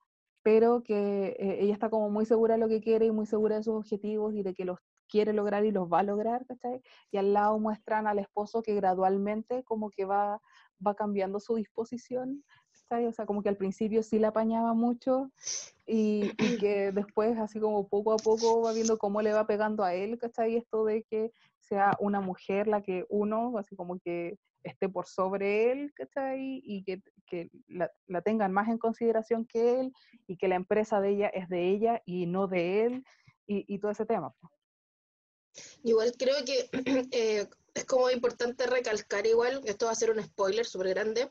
pero 0.44 0.84
que 0.84 1.36
eh, 1.40 1.58
ella 1.62 1.74
está 1.74 1.90
como 1.90 2.10
muy 2.10 2.26
segura 2.26 2.56
de 2.56 2.60
lo 2.62 2.68
que 2.70 2.82
quiere 2.82 3.08
y 3.08 3.12
muy 3.12 3.26
segura 3.26 3.58
de 3.58 3.64
sus 3.64 3.76
objetivos 3.76 4.34
y 4.36 4.44
de 4.44 4.54
que 4.54 4.66
los 4.66 4.80
quiere 5.10 5.34
lograr 5.34 5.66
y 5.66 5.72
los 5.72 5.92
va 5.92 6.00
a 6.00 6.04
lograr, 6.04 6.46
¿cachai? 6.46 6.82
Y 7.12 7.18
al 7.18 7.34
lado 7.34 7.60
muestran 7.60 8.08
al 8.08 8.20
esposo 8.20 8.62
que 8.64 8.76
gradualmente 8.76 9.64
como 9.64 9.90
que 9.90 10.06
va, 10.06 10.42
va 10.86 10.96
cambiando 10.96 11.40
su 11.40 11.56
disposición, 11.56 12.44
¿cachai? 12.88 13.08
O 13.08 13.12
sea, 13.12 13.26
como 13.26 13.42
que 13.42 13.50
al 13.50 13.58
principio 13.58 14.04
sí 14.04 14.20
la 14.20 14.30
apañaba 14.30 14.74
mucho 14.74 15.32
y, 15.86 16.32
y 16.38 16.38
que 16.66 16.92
después 16.92 17.38
así 17.38 17.60
como 17.60 17.88
poco 17.88 18.14
a 18.14 18.18
poco 18.18 18.62
va 18.62 18.74
viendo 18.74 18.98
cómo 18.98 19.22
le 19.22 19.34
va 19.34 19.48
pegando 19.48 19.84
a 19.84 19.94
él, 19.94 20.18
¿cachai? 20.18 20.56
Esto 20.56 20.86
de 20.86 21.04
que 21.04 21.32
sea 21.60 21.96
una 22.00 22.22
mujer 22.22 22.68
la 22.68 22.82
que 22.82 23.06
uno, 23.10 23.58
así 23.58 23.76
como 23.76 24.00
que 24.00 24.38
esté 24.64 24.90
por 24.90 25.08
sobre 25.08 25.72
él, 25.72 25.94
¿cachai? 25.96 26.62
Y 26.64 26.84
que, 26.84 27.02
que 27.28 27.50
la, 27.68 27.92
la 28.08 28.22
tengan 28.22 28.52
más 28.52 28.68
en 28.68 28.78
consideración 28.78 29.46
que 29.46 29.80
él 29.80 29.94
y 30.28 30.38
que 30.38 30.48
la 30.48 30.56
empresa 30.56 31.02
de 31.02 31.10
ella 31.10 31.28
es 31.28 31.50
de 31.50 31.70
ella 31.70 32.02
y 32.06 32.26
no 32.26 32.48
de 32.48 32.86
él 32.86 33.04
y, 33.48 33.66
y 33.74 33.80
todo 33.80 33.92
ese 33.92 34.06
tema. 34.06 34.34
Igual 35.84 36.14
creo 36.18 36.36
que 36.46 36.70
eh, 37.12 37.48
es 37.74 37.86
como 37.86 38.10
importante 38.10 38.66
recalcar 38.68 39.28
igual, 39.28 39.62
esto 39.66 39.86
va 39.86 39.92
a 39.92 39.96
ser 39.96 40.12
un 40.12 40.24
spoiler 40.24 40.66
súper 40.66 40.90
grande, 40.90 41.30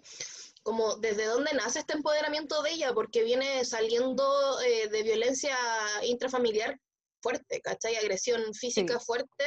como 0.65 0.97
desde 0.97 1.27
dónde 1.27 1.53
nace 1.53 1.79
este 1.79 1.95
empoderamiento 1.95 2.63
de 2.63 2.71
ella, 2.73 2.93
porque 2.93 3.23
viene 3.23 3.65
saliendo 3.65 4.25
eh, 4.63 4.89
de 4.89 5.03
violencia 5.05 5.57
intrafamiliar 6.03 6.81
fuerte, 7.23 7.61
¿cachai? 7.61 7.95
Agresión 7.97 8.43
física 8.55 8.99
Sí. 8.99 9.05
fuerte. 9.07 9.45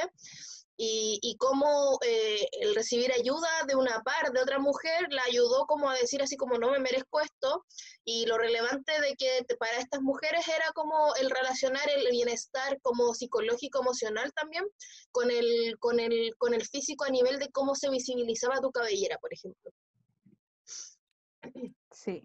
Y, 0.79 1.17
y 1.23 1.37
cómo 1.37 1.97
eh, 2.05 2.45
el 2.61 2.75
recibir 2.75 3.11
ayuda 3.11 3.49
de 3.67 3.75
una 3.75 3.99
par, 4.03 4.31
de 4.31 4.39
otra 4.39 4.59
mujer, 4.59 5.07
la 5.09 5.23
ayudó 5.23 5.65
como 5.65 5.89
a 5.89 5.95
decir 5.95 6.21
así 6.21 6.37
como 6.37 6.59
no 6.59 6.69
me 6.69 6.77
merezco 6.77 7.19
esto, 7.19 7.65
y 8.05 8.27
lo 8.27 8.37
relevante 8.37 8.91
de 9.01 9.15
que 9.15 9.43
para 9.57 9.79
estas 9.79 10.01
mujeres 10.01 10.47
era 10.47 10.71
como 10.75 11.15
el 11.15 11.31
relacionar 11.31 11.89
el 11.89 12.07
bienestar 12.11 12.79
como 12.83 13.15
psicológico, 13.15 13.79
emocional 13.79 14.31
también, 14.33 14.65
con 15.11 15.31
el, 15.31 15.75
con 15.79 15.99
el, 15.99 16.35
con 16.37 16.53
el 16.53 16.63
físico 16.63 17.05
a 17.05 17.09
nivel 17.09 17.39
de 17.39 17.49
cómo 17.49 17.73
se 17.73 17.89
visibilizaba 17.89 18.61
tu 18.61 18.69
cabellera, 18.69 19.17
por 19.17 19.33
ejemplo. 19.33 19.71
Sí, 21.91 22.23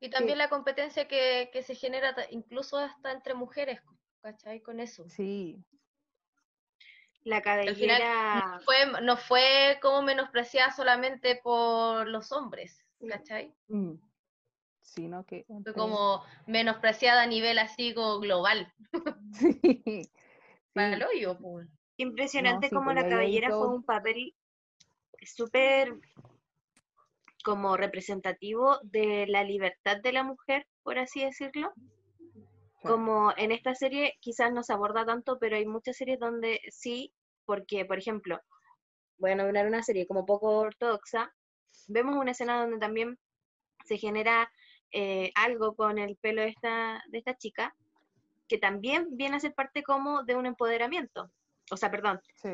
Y 0.00 0.10
también 0.10 0.38
la 0.38 0.48
competencia 0.48 1.06
que, 1.08 1.50
que 1.52 1.62
se 1.62 1.74
genera 1.74 2.14
incluso 2.30 2.78
hasta 2.78 3.12
entre 3.12 3.34
mujeres, 3.34 3.80
¿cachai? 4.22 4.60
Con 4.60 4.80
eso. 4.80 5.08
sí, 5.08 5.62
La 7.22 7.40
cabellera. 7.42 8.56
no 8.56 8.60
fue, 8.60 9.02
no 9.02 9.16
fue 9.16 9.78
como 9.80 10.02
menospreciada 10.02 10.72
solamente 10.72 11.36
por 11.36 12.08
los 12.08 12.32
hombres, 12.32 12.84
¿cachai? 13.08 13.54
Mm. 13.68 13.94
Sino 14.82 15.24
que. 15.24 15.44
Fue 15.62 15.72
como 15.74 16.24
menospreciada 16.46 17.22
a 17.22 17.26
nivel 17.26 17.58
así 17.58 17.94
como 17.94 18.18
global. 18.20 18.72
Sí. 19.32 19.62
Para 20.74 20.94
el 20.94 21.02
hoyo, 21.02 21.38
pues. 21.38 21.68
Impresionante 21.96 22.68
sí, 22.68 22.74
como 22.74 22.92
pues, 22.92 23.04
la 23.04 23.08
cabellera 23.08 23.48
fue 23.48 23.68
un 23.68 23.84
papel 23.84 24.34
súper 25.24 25.94
como 27.42 27.76
representativo 27.76 28.78
de 28.82 29.26
la 29.26 29.44
libertad 29.44 30.00
de 30.00 30.12
la 30.12 30.22
mujer, 30.22 30.66
por 30.82 30.98
así 30.98 31.24
decirlo. 31.24 31.72
Como 32.82 33.32
en 33.36 33.52
esta 33.52 33.74
serie 33.74 34.14
quizás 34.20 34.52
no 34.52 34.64
se 34.64 34.72
aborda 34.72 35.06
tanto, 35.06 35.38
pero 35.38 35.56
hay 35.56 35.66
muchas 35.66 35.96
series 35.96 36.18
donde 36.18 36.60
sí, 36.70 37.12
porque 37.44 37.84
por 37.84 37.98
ejemplo, 37.98 38.40
voy 39.18 39.30
a 39.30 39.34
nombrar 39.36 39.68
una 39.68 39.84
serie 39.84 40.06
como 40.06 40.26
poco 40.26 40.58
ortodoxa, 40.58 41.32
vemos 41.86 42.16
una 42.16 42.32
escena 42.32 42.60
donde 42.60 42.78
también 42.78 43.18
se 43.84 43.98
genera 43.98 44.50
eh, 44.90 45.30
algo 45.36 45.74
con 45.76 45.98
el 45.98 46.16
pelo 46.16 46.42
de 46.42 46.48
esta, 46.48 47.02
de 47.08 47.18
esta 47.18 47.36
chica, 47.36 47.74
que 48.48 48.58
también 48.58 49.06
viene 49.12 49.36
a 49.36 49.40
ser 49.40 49.54
parte 49.54 49.82
como 49.82 50.24
de 50.24 50.34
un 50.34 50.46
empoderamiento. 50.46 51.30
O 51.70 51.76
sea, 51.76 51.90
perdón, 51.90 52.20
Sí. 52.34 52.50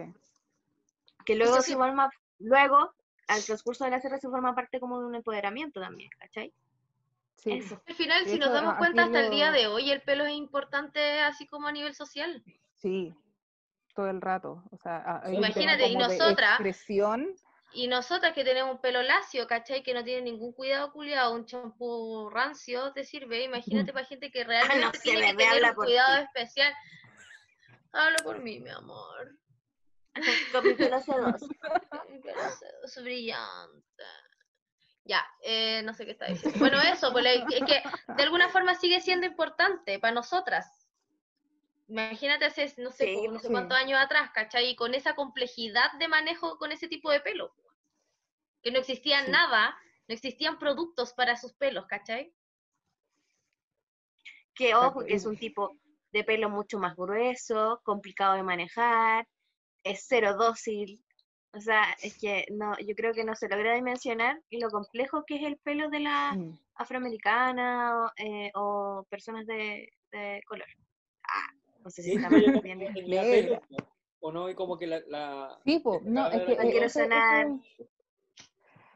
que 1.25 1.35
luego 1.35 1.61
sí. 1.63 1.75
forma, 1.75 2.11
luego 2.39 2.95
al 3.29 3.45
transcurso 3.45 3.85
de 3.85 3.91
la 3.91 4.01
serie 4.01 4.19
se 4.19 4.29
forma 4.29 4.55
parte 4.55 4.81
como 4.81 4.99
de 5.01 5.07
un 5.07 5.15
empoderamiento 5.15 5.81
también, 5.81 6.11
¿cachai? 6.19 6.53
Sí. 7.37 7.53
Eso. 7.53 7.81
Al 7.87 7.95
final, 7.95 8.25
si 8.27 8.39
nos 8.39 8.53
damos 8.53 8.77
cuenta, 8.79 9.05
hasta 9.05 9.21
el 9.21 9.31
día 9.31 9.53
de 9.53 9.69
hoy 9.69 9.91
el 9.93 10.01
pelo 10.03 10.25
es 10.27 10.33
importante 10.33 11.21
así 11.21 11.47
como 11.47 11.69
a 11.69 11.73
nivel 11.73 11.95
social. 11.95 12.43
Sí, 12.75 13.15
todo 13.95 14.11
el 14.11 14.21
rato. 14.21 14.65
O 14.73 14.77
sea, 14.77 15.23
Imagínate, 15.31 15.87
y 15.87 15.97
nosotras- 15.97 16.51
expresión. 16.53 17.29
Y 17.75 17.87
nosotras 17.87 18.33
que 18.33 18.45
tenemos 18.45 18.73
un 18.75 18.81
pelo 18.81 19.03
lacio, 19.03 19.47
¿cachai? 19.47 19.83
Que 19.83 19.93
no 19.93 20.03
tiene 20.03 20.23
ningún 20.23 20.53
cuidado 20.53 20.91
culiado, 20.91 21.35
un 21.35 21.45
champú 21.45 22.31
rancio 22.31 22.93
te 22.93 23.05
sirve. 23.05 23.45
Imagínate 23.45 23.93
para 23.93 24.07
gente 24.07 24.31
que 24.31 24.43
realmente 24.43 24.97
sé, 24.99 25.03
tiene 25.03 25.33
que 25.33 25.37
tener 25.37 25.65
un 25.65 25.75
cuidado 25.75 26.17
ti. 26.17 26.25
especial. 26.25 26.73
Habla 27.93 28.17
por 28.25 28.41
mí, 28.41 28.59
mi 28.59 28.71
amor. 28.71 29.37
C2. 30.53 30.63
Mi 32.11 32.19
pelo 32.21 32.41
es- 32.41 32.63
es 32.97 33.03
brillante. 33.03 34.05
Ya, 35.05 35.27
eh, 35.43 35.83
no 35.85 35.95
sé 35.95 36.05
qué 36.05 36.11
está 36.13 36.27
diciendo. 36.27 36.59
Bueno, 36.59 36.81
eso, 36.83 37.11
pues, 37.13 37.25
es 37.27 37.65
que 37.65 37.83
de 38.15 38.23
alguna 38.23 38.51
forma 38.51 38.75
sigue 38.75 39.01
siendo 39.01 39.27
importante 39.27 39.99
para 39.99 40.13
nosotras. 40.15 40.87
Imagínate 41.89 42.45
hace, 42.45 42.75
no 42.77 42.91
sé, 42.91 43.05
Sí, 43.07 43.29
no 43.29 43.39
sé 43.39 43.47
sí. 43.47 43.53
cuántos 43.53 43.79
años 43.79 43.99
atrás, 43.99 44.31
¿cachai? 44.35 44.69
Y 44.69 44.77
con 44.77 44.93
esa 44.95 45.15
complejidad 45.15 45.91
de 45.99 46.09
manejo 46.09 46.59
con 46.59 46.73
ese 46.73 46.89
tipo 46.89 47.11
de 47.11 47.21
pelo. 47.21 47.55
Que 48.63 48.71
no 48.71 48.79
existía 48.79 49.25
Sí. 49.25 49.31
nada, 49.31 49.79
no 50.07 50.15
existían 50.15 50.59
productos 50.59 51.15
para 51.15 51.37
sus 51.39 51.55
pelos, 51.55 51.87
¿cachai? 51.87 52.35
Que 54.55 54.75
ojo, 54.75 55.05
que 55.05 55.15
es 55.15 55.25
un 55.25 55.39
tipo 55.39 55.79
de 56.13 56.25
pelo 56.25 56.51
mucho 56.51 56.79
más 56.79 56.95
grueso, 56.97 57.81
complicado 57.85 58.35
de 58.35 58.43
manejar, 58.43 59.27
es 59.85 60.05
cero 60.09 60.35
dócil. 60.35 61.03
O 61.55 61.61
sea, 61.61 61.85
es 62.03 62.19
que 62.19 62.45
no, 62.51 62.79
yo 62.79 62.95
creo 62.95 63.13
que 63.15 63.25
no 63.25 63.35
se 63.35 63.49
logra 63.49 63.75
dimensionar 63.75 64.41
lo 64.51 64.69
complejo 64.71 65.25
que 65.27 65.37
es 65.37 65.43
el 65.45 65.57
pelo 65.59 65.89
de 65.89 66.01
la 66.01 66.35
Mm, 66.35 66.59
afroamericana 66.75 68.05
o, 68.05 68.11
eh, 68.17 68.51
o 68.55 69.05
personas 69.11 69.47
de, 69.47 69.89
de 70.13 70.43
color. 70.47 70.67
Ah, 71.25 71.49
no 71.83 71.91
sé 71.91 72.03
si 72.03 72.17
está 72.17 72.29
no 72.29 72.37
bien 72.37 72.53
po. 73.71 73.87
o 74.21 74.33
no, 74.33 74.51
y 74.51 74.55
como 74.55 74.77
que 74.79 74.87
la, 74.87 75.01
la 75.09 75.59
Sí, 75.65 75.79
po, 75.81 76.01
no, 76.05 76.27
es 76.31 76.43
que, 76.43 76.57
No 76.57 76.71
quiero 76.71 76.87
ese 76.87 77.03
sonar- 77.05 77.47
es- 77.47 77.89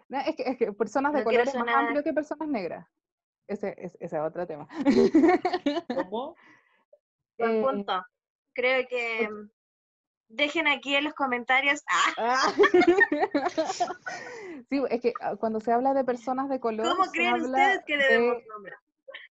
no, 0.08 0.18
es 0.18 0.36
que, 0.36 0.42
es 0.42 0.56
que 0.58 0.72
personas 0.72 1.12
de 1.14 1.20
No 1.20 1.24
color 1.24 1.40
es 1.48 1.54
más 1.54 1.68
amplio 1.74 2.02
que 2.04 2.12
personas 2.12 2.48
negras. 2.48 2.86
Ese, 3.48 3.74
es- 3.78 3.96
ese 3.98 4.16
es 4.16 4.22
otro 4.22 4.46
tema. 4.46 4.68
¿Cómo? 5.94 6.36
Buen 7.38 7.52
Eh, 7.58 7.62
punto. 7.62 8.02
Creo 8.54 8.86
que 8.88 9.28
mm, 9.28 9.50
dejen 10.32 10.66
aquí 10.66 10.94
en 10.96 11.04
los 11.04 11.14
comentarios. 11.14 11.80
Ah, 12.18 12.42
Ah. 12.46 12.52
Sí, 14.68 14.82
es 14.90 15.00
que 15.00 15.12
ah, 15.20 15.36
cuando 15.36 15.60
se 15.60 15.72
habla 15.72 15.94
de 15.94 16.04
personas 16.04 16.48
de 16.48 16.60
color, 16.60 16.88
¿Cómo 16.88 17.04
se 17.06 17.10
creen 17.12 17.34
habla 17.34 17.46
ustedes 17.48 17.84
que 17.86 17.96
debemos 17.96 18.36
de- 18.38 18.46
nombrar? 18.48 18.78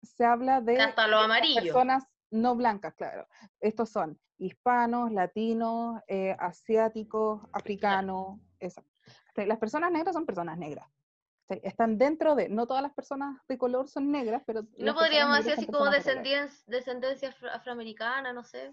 se 0.03 0.25
habla 0.25 0.61
de 0.61 0.81
Hasta 0.81 1.07
los 1.07 1.21
eh, 1.21 1.25
amarillos. 1.25 1.65
personas 1.65 2.05
no 2.31 2.55
blancas, 2.57 2.95
claro. 2.95 3.27
Estos 3.61 3.91
son 3.91 4.19
hispanos, 4.39 5.13
latinos, 5.13 6.01
eh, 6.09 6.37
asiáticos, 6.39 7.43
africanos, 7.53 8.39
eso. 8.61 8.83
Las 9.35 9.59
personas 9.59 9.91
negras 9.93 10.15
son 10.15 10.27
personas 10.27 10.59
negras. 10.59 10.87
Están 11.49 11.97
dentro 11.97 12.35
de, 12.35 12.49
no 12.49 12.67
todas 12.67 12.83
las 12.83 12.93
personas 12.93 13.41
de 13.49 13.57
color 13.57 13.89
son 13.89 14.11
negras, 14.11 14.43
pero... 14.47 14.63
No 14.77 14.95
podríamos 14.95 15.39
negras 15.39 15.45
decir 15.45 15.55
son 15.55 15.65
así 15.65 15.73
como 15.73 15.91
descendencia, 15.91 16.65
descendencia 16.67 17.29
afro- 17.31 17.51
afroamericana, 17.51 18.33
no 18.33 18.45
sé. 18.45 18.73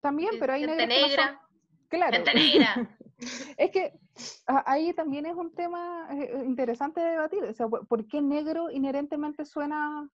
También, 0.00 0.36
pero 0.40 0.54
hay 0.54 0.64
son- 0.64 0.76
negra, 0.76 1.40
Claro. 1.88 2.24
negra. 2.34 2.90
Es 3.56 3.70
que 3.70 3.98
ahí 4.46 4.92
también 4.92 5.24
es 5.24 5.34
un 5.34 5.54
tema 5.54 6.06
eh, 6.10 6.42
interesante 6.44 7.00
de 7.00 7.12
debatir. 7.12 7.44
O 7.44 7.52
sea, 7.54 7.66
¿por 7.66 8.06
qué 8.06 8.20
negro 8.20 8.70
inherentemente 8.70 9.46
suena 9.46 10.06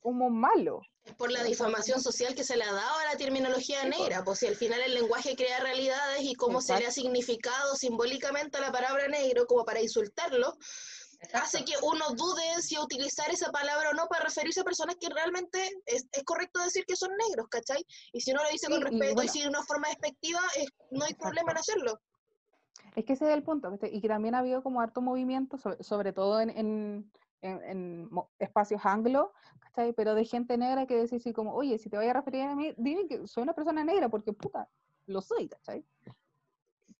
como 0.00 0.28
malo? 0.28 0.80
Es 1.04 1.14
por 1.14 1.30
la 1.30 1.44
difamación 1.44 2.00
social 2.00 2.34
que 2.34 2.42
se 2.42 2.56
le 2.56 2.64
ha 2.64 2.72
dado 2.72 2.98
a 2.98 3.12
la 3.12 3.16
terminología 3.16 3.84
negra, 3.84 4.24
pues 4.24 4.40
si 4.40 4.48
al 4.48 4.56
final 4.56 4.80
el 4.80 4.94
lenguaje 4.94 5.36
crea 5.36 5.60
realidades 5.60 6.22
y 6.22 6.34
cómo 6.34 6.60
se 6.60 6.76
le 6.78 6.86
ha 6.86 6.90
significado 6.90 7.76
simbólicamente 7.76 8.58
a 8.58 8.60
la 8.60 8.72
palabra 8.72 9.06
negro 9.06 9.46
como 9.46 9.64
para 9.64 9.80
insultarlo, 9.80 10.56
hace 11.34 11.64
que 11.64 11.74
uno 11.82 12.04
dude 12.16 12.62
si 12.62 12.78
utilizar 12.78 13.30
esa 13.30 13.50
palabra 13.50 13.90
o 13.90 13.94
no 13.94 14.06
para 14.08 14.24
referirse 14.24 14.60
a 14.60 14.64
personas 14.64 14.96
que 14.96 15.08
realmente 15.08 15.62
es, 15.86 16.06
es 16.12 16.24
correcto 16.24 16.60
decir 16.62 16.84
que 16.86 16.96
son 16.96 17.10
negros, 17.28 17.46
¿cachai? 17.48 17.84
Y 18.12 18.20
si 18.20 18.32
uno 18.32 18.42
lo 18.42 18.48
dice 18.50 18.68
con 18.68 18.78
Sí, 18.78 18.84
respeto 18.84 19.10
y, 19.12 19.14
bueno. 19.14 19.32
si 19.32 19.42
de 19.42 19.48
una 19.48 19.62
forma 19.62 19.88
despectiva, 19.88 20.40
es- 20.56 20.70
no 20.90 21.04
hay 21.04 21.14
problema 21.14 21.52
en 21.52 21.58
hacerlo. 21.58 22.00
Es 22.96 23.04
que 23.04 23.12
ese 23.12 23.26
es 23.26 23.34
el 23.34 23.42
punto, 23.42 23.78
y 23.90 24.00
que 24.00 24.08
también 24.08 24.34
ha 24.34 24.38
habido 24.38 24.62
como 24.62 24.80
harto 24.80 25.00
movimiento, 25.00 25.58
sobre, 25.58 25.82
sobre 25.82 26.12
todo 26.12 26.40
en, 26.40 26.50
en- 26.50 27.12
en- 27.42 28.10
espacios 28.38 28.80
anglo, 28.84 29.32
¿cachai? 29.60 29.92
Pero 29.92 30.14
de 30.14 30.24
gente 30.24 30.56
negra 30.58 30.86
que 30.86 30.96
decís 30.96 31.20
así 31.20 31.32
como, 31.32 31.54
oye, 31.54 31.78
si 31.78 31.88
te 31.88 31.96
voy 31.96 32.06
a 32.06 32.12
referir 32.12 32.42
a 32.42 32.56
mí, 32.56 32.74
dime 32.76 33.06
que 33.06 33.26
soy 33.28 33.42
una 33.44 33.54
persona 33.54 33.84
negra, 33.84 34.08
porque 34.08 34.32
puta, 34.32 34.68
lo 35.06 35.20
soy, 35.20 35.48
¿cachai? 35.48 35.84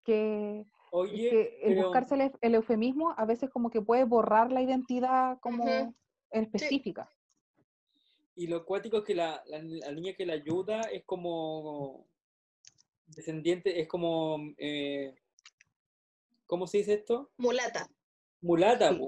Que, 0.04 0.64
Oye, 0.92 1.30
que 1.30 1.58
el 1.62 1.74
pero- 1.74 1.84
buscarse 1.88 2.14
el, 2.16 2.20
euf- 2.22 2.38
el 2.40 2.54
eufemismo 2.54 3.14
a 3.16 3.24
veces 3.24 3.50
como 3.50 3.70
que 3.70 3.80
puede 3.80 4.04
borrar 4.04 4.50
la 4.52 4.62
identidad 4.62 5.38
como 5.40 5.94
específica. 6.30 7.08
y 8.36 8.46
lo 8.46 8.64
cuático 8.64 8.98
es 8.98 9.04
que 9.04 9.14
la, 9.14 9.42
la, 9.46 9.58
la 9.62 9.92
niña 9.92 10.14
que 10.14 10.24
la 10.26 10.32
ayuda 10.34 10.80
es 10.92 11.04
como 11.04 12.06
descendiente, 13.06 13.80
es 13.80 13.88
como, 13.88 14.38
eh, 14.56 15.14
¿cómo 16.46 16.66
se 16.66 16.78
dice 16.78 16.94
esto? 16.94 17.30
Mulata. 17.36 17.88
Mulata, 18.40 18.90
Sí. 18.90 19.00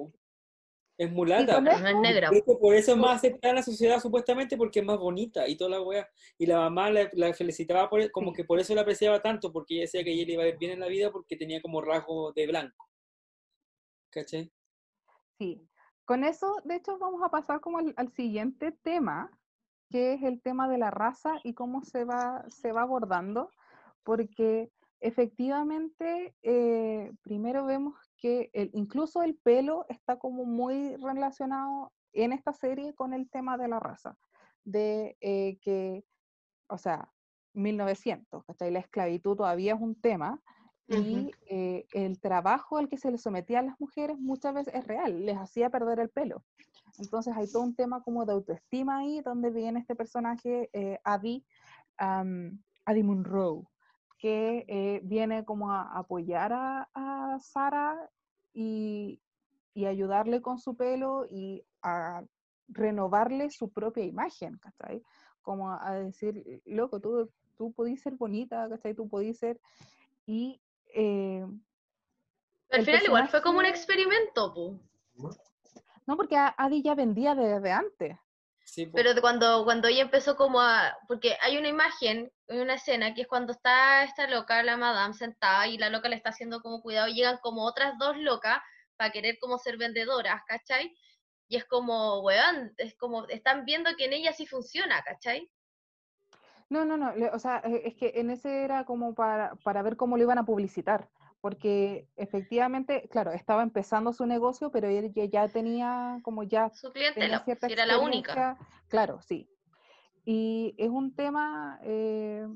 Es 1.03 1.11
mulata. 1.11 1.61
No 1.61 1.69
es 1.69 1.97
negra. 1.97 2.31
Por 2.61 2.77
eso 2.77 2.93
es 2.93 2.97
más 2.97 3.17
aceptada 3.17 3.51
en 3.51 3.57
la 3.57 3.63
sociedad 3.65 3.99
supuestamente 3.99 4.57
porque 4.57 4.79
es 4.79 4.87
más 4.87 4.99
bonita 4.99 5.49
y 5.49 5.57
toda 5.57 5.71
la 5.71 5.83
wea. 5.83 6.09
Y 6.39 6.47
la 6.47 6.59
mamá 6.59 6.91
la, 6.91 7.11
la 7.15 7.35
felicitaba 7.35 7.91
por, 7.91 8.09
como 8.13 8.33
que 8.33 8.45
por 8.45 8.61
eso 8.61 8.73
la 8.73 8.83
apreciaba 8.83 9.21
tanto, 9.21 9.53
porque 9.53 9.75
ella 9.75 9.83
decía 9.83 10.05
que 10.05 10.13
ella 10.13 10.25
le 10.27 10.33
iba 10.35 10.45
a 10.45 10.47
ir 10.47 10.59
bien 10.59 10.71
en 10.71 10.81
la 10.81 10.87
vida 10.87 11.11
porque 11.11 11.37
tenía 11.37 11.61
como 11.61 11.81
rasgo 11.81 12.33
de 12.33 12.47
blanco. 12.47 12.89
¿Cachai? 14.11 14.53
Sí, 15.39 15.69
con 16.05 16.23
eso, 16.23 16.55
de 16.63 16.77
hecho, 16.77 16.97
vamos 16.99 17.21
a 17.25 17.31
pasar 17.31 17.61
como 17.61 17.79
al, 17.79 17.93
al 17.97 18.13
siguiente 18.13 18.71
tema, 18.71 19.37
que 19.91 20.15
es 20.15 20.23
el 20.23 20.41
tema 20.41 20.69
de 20.69 20.79
la 20.79 20.93
raza 20.93 21.41
y 21.43 21.55
cómo 21.55 21.83
se 21.83 22.05
va, 22.05 22.45
se 22.49 22.71
va 22.71 22.83
abordando, 22.83 23.51
porque 24.05 24.71
efectivamente, 25.03 26.35
eh, 26.43 27.13
primero 27.23 27.65
vemos 27.67 27.95
que 28.17 28.51
el- 28.53 28.71
incluso 28.73 29.23
el 29.23 29.37
pelo 29.37 29.85
está 29.89 30.19
como 30.19 30.45
muy 30.45 30.97
relacionado 30.97 31.93
en 32.13 32.33
esta 32.33 32.53
serie 32.53 32.95
con 32.95 33.13
el 33.13 33.29
tema 33.29 33.59
de 33.59 33.69
la 33.69 33.81
raza, 33.81 34.17
de 34.65 35.17
eh, 35.21 35.59
que, 35.61 36.05
o 36.69 36.79
sea, 36.79 37.13
1900, 37.55 38.45
¿cachai? 38.45 38.71
La 38.71 38.79
esclavitud 38.79 39.37
todavía 39.37 39.75
es 39.75 39.81
un 39.81 40.01
tema, 40.01 40.41
y 40.89 41.31
eh, 41.49 41.87
el 41.93 42.21
trabajo 42.21 42.77
al 42.77 42.89
que 42.89 42.99
se 42.99 43.11
les 43.11 43.23
sometía 43.23 43.61
a 43.61 43.63
las 43.63 43.81
mujeres 43.81 44.19
muchas 44.19 44.53
veces 44.55 44.75
es 44.75 44.87
real, 44.87 45.25
les 45.25 45.37
hacía 45.37 45.71
perder 45.71 46.01
el 46.01 46.11
pelo. 46.11 46.45
Entonces 46.99 47.35
hay 47.37 47.51
todo 47.51 47.63
un 47.63 47.75
tema 47.75 48.03
como 48.03 48.25
de 48.27 48.33
autoestima 48.33 48.99
ahí, 48.99 49.21
donde 49.23 49.51
viene 49.51 49.81
este 49.81 49.95
personaje, 49.97 50.71
Abby, 51.05 51.47
am, 51.97 52.63
Abby 52.85 53.03
Monroe, 53.03 53.63
que 54.23 54.65
eh, 54.69 55.01
viene 55.03 55.45
como 55.45 55.73
a 55.73 55.99
apoyar 55.99 56.53
a, 56.53 56.89
a 56.95 57.39
Sara 57.41 58.09
y, 58.55 59.21
y 59.75 59.87
ayudarle 59.87 60.41
con 60.41 60.61
su 60.61 60.77
pelo 60.77 61.27
y 61.29 61.65
a 61.83 62.23
renovarle 62.69 63.51
su 63.51 63.73
propia 63.73 64.05
imagen, 64.05 64.59
¿cachai? 64.59 65.03
Como 65.43 65.73
a 65.73 65.95
decir, 65.95 66.63
loco, 66.67 67.01
tú, 67.01 67.29
tú 67.59 67.73
podís 67.73 68.01
ser 68.01 68.15
bonita, 68.15 68.69
¿cachai? 68.69 68.95
Tú 68.95 69.09
podís 69.09 69.41
ser... 69.41 69.61
Y... 70.25 70.61
eh, 70.95 71.45
Al 72.71 72.85
final 72.85 73.03
igual 73.05 73.29
fue 73.29 73.43
como 73.43 73.59
un 73.59 73.67
experimento, 73.67 74.55
po. 74.55 74.79
no, 76.07 76.17
porque 76.17 76.37
Adi 76.37 76.81
ya 76.81 76.95
vendía 76.95 77.35
desde 77.35 77.73
antes. 77.73 78.17
Sí. 78.73 78.87
Pero 78.87 79.13
de 79.13 79.21
cuando, 79.21 79.65
cuando 79.65 79.89
ella 79.89 80.01
empezó 80.01 80.35
como 80.35 80.59
a... 80.59 80.97
Porque 81.07 81.37
hay 81.43 81.59
una 81.59 81.69
imagen, 81.69 82.33
una 82.49 82.73
escena 82.73 83.13
que 83.13 83.21
es 83.21 83.29
cuando 83.29 83.53
está 83.53 84.03
esta 84.03 84.27
loca, 84.31 84.63
la 84.63 84.79
madame, 84.79 85.13
sentada 85.13 85.67
y 85.67 85.77
la 85.77 85.91
loca 85.91 86.09
le 86.09 86.17
está 86.17 86.31
haciendo 86.31 86.63
como 86.63 86.81
cuidado 86.81 87.09
y 87.09 87.17
llegan 87.17 87.37
como 87.43 87.67
otras 87.67 87.99
dos 87.99 88.17
locas 88.17 88.63
para 88.97 89.11
querer 89.11 89.37
como 89.39 89.59
ser 89.59 89.77
vendedoras, 89.77 90.41
¿cachai? 90.47 90.97
Y 91.49 91.57
es 91.57 91.67
como, 91.67 92.21
weón, 92.21 92.73
es 92.79 92.97
como, 92.97 93.27
están 93.29 93.67
viendo 93.67 93.91
que 93.95 94.07
en 94.07 94.15
ella 94.15 94.33
sí 94.33 94.47
funciona, 94.47 95.03
¿cachai? 95.03 95.51
No, 96.71 96.87
no, 96.87 96.97
no, 96.97 97.13
o 97.31 97.39
sea, 97.39 97.61
eh, 97.67 97.83
es 97.85 97.95
que 97.97 98.13
en 98.15 98.31
ese 98.31 98.65
era 98.65 98.87
como 98.87 99.15
para, 99.15 99.55
para 99.57 99.83
ver 99.83 99.99
cómo 99.99 100.17
lo 100.17 100.23
iban 100.23 100.39
a 100.39 100.47
publicitar, 100.47 101.11
porque 101.43 102.09
efectivamente, 102.15 103.09
claro, 103.11 103.33
estaba 103.33 103.65
empezando 103.65 104.13
su 104.13 104.27
negocio, 104.27 104.71
pero 104.71 104.87
él 104.87 105.13
ya, 105.13 105.25
ya 105.25 105.49
tenía 105.49 106.21
como 106.23 106.45
ya 106.45 106.71
Su 106.71 106.93
clientela, 106.93 107.45
era 107.69 107.85
la 107.85 107.99
única. 107.99 108.57
Claro, 108.87 109.21
sí. 109.21 109.51
Y 110.25 110.73
es 110.79 110.89
un 110.89 111.17
tema 111.17 111.81
eh, 111.83 112.47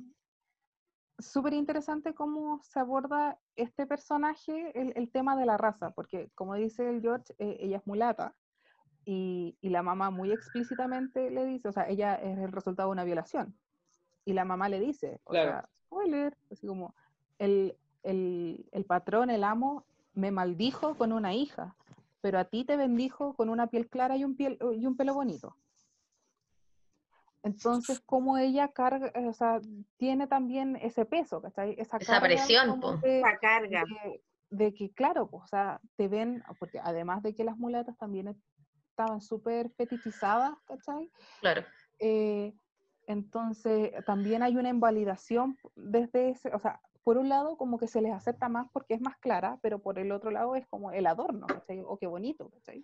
súper 1.18 1.54
interesante 1.54 2.14
cómo 2.14 2.62
se 2.62 2.78
aborda 2.78 3.40
este 3.56 3.88
personaje, 3.88 4.70
el, 4.80 4.92
el 4.94 5.10
tema 5.10 5.36
de 5.36 5.46
la 5.46 5.56
raza, 5.56 5.90
porque 5.90 6.30
como 6.36 6.54
dice 6.54 6.88
el 6.88 7.00
George, 7.00 7.34
eh, 7.38 7.56
ella 7.58 7.78
es 7.78 7.86
mulata. 7.88 8.36
Y, 9.04 9.58
y 9.60 9.70
la 9.70 9.82
mamá 9.82 10.10
muy 10.10 10.30
explícitamente 10.30 11.28
le 11.32 11.44
dice, 11.44 11.68
o 11.68 11.72
sea, 11.72 11.88
ella 11.88 12.14
es 12.14 12.38
el 12.38 12.52
resultado 12.52 12.88
de 12.88 12.92
una 12.92 13.04
violación. 13.04 13.58
Y 14.24 14.32
la 14.32 14.44
mamá 14.44 14.68
le 14.68 14.78
dice, 14.78 15.20
o 15.24 15.30
Claro. 15.30 15.50
sea, 15.50 15.68
spoiler, 15.86 16.36
así 16.52 16.68
como, 16.68 16.94
el, 17.38 17.76
el, 18.06 18.66
el 18.72 18.84
patrón, 18.84 19.30
el 19.30 19.44
amo, 19.44 19.84
me 20.14 20.30
maldijo 20.30 20.94
con 20.96 21.12
una 21.12 21.34
hija, 21.34 21.76
pero 22.20 22.38
a 22.38 22.44
ti 22.44 22.64
te 22.64 22.76
bendijo 22.76 23.34
con 23.34 23.48
una 23.50 23.66
piel 23.66 23.88
clara 23.88 24.16
y 24.16 24.24
un, 24.24 24.36
piel, 24.36 24.58
y 24.74 24.86
un 24.86 24.96
pelo 24.96 25.14
bonito. 25.14 25.56
Entonces, 27.42 28.00
como 28.00 28.38
ella 28.38 28.68
carga, 28.72 29.12
o 29.28 29.32
sea, 29.32 29.60
tiene 29.98 30.26
también 30.26 30.76
ese 30.76 31.04
peso, 31.04 31.40
¿cachai? 31.40 31.72
Esa, 31.78 31.98
Esa 31.98 32.12
carga 32.14 32.26
presión, 32.26 32.80
po. 32.80 32.96
de- 32.96 33.20
Esa 33.20 33.38
carga. 33.38 33.84
de, 33.84 34.22
de 34.50 34.74
que, 34.74 34.90
claro, 34.92 35.28
pues, 35.28 35.44
o 35.44 35.46
sea, 35.46 35.80
te 35.96 36.08
ven, 36.08 36.42
porque 36.58 36.80
además 36.82 37.22
de 37.22 37.34
que 37.34 37.44
las 37.44 37.56
mulatas 37.56 37.96
también 37.98 38.34
estaban 38.90 39.20
súper 39.20 39.70
fetichizadas, 39.70 40.54
¿cachai? 40.64 41.10
Claro. 41.40 41.62
Eh, 42.00 42.52
entonces, 43.06 43.92
también 44.04 44.42
hay 44.42 44.56
una 44.56 44.70
invalidación 44.70 45.56
desde 45.76 46.30
ese, 46.30 46.52
o 46.52 46.58
sea, 46.58 46.80
por 47.06 47.18
un 47.18 47.28
lado 47.28 47.56
como 47.56 47.78
que 47.78 47.86
se 47.86 48.02
les 48.02 48.12
acepta 48.12 48.48
más 48.48 48.66
porque 48.72 48.94
es 48.94 49.00
más 49.00 49.16
clara, 49.18 49.60
pero 49.62 49.78
por 49.78 49.96
el 50.00 50.10
otro 50.10 50.32
lado 50.32 50.56
es 50.56 50.66
como 50.66 50.90
el 50.90 51.06
adorno, 51.06 51.46
¿cachai? 51.46 51.80
O 51.86 51.96
qué 51.96 52.08
bonito, 52.08 52.50
¿cachai? 52.50 52.82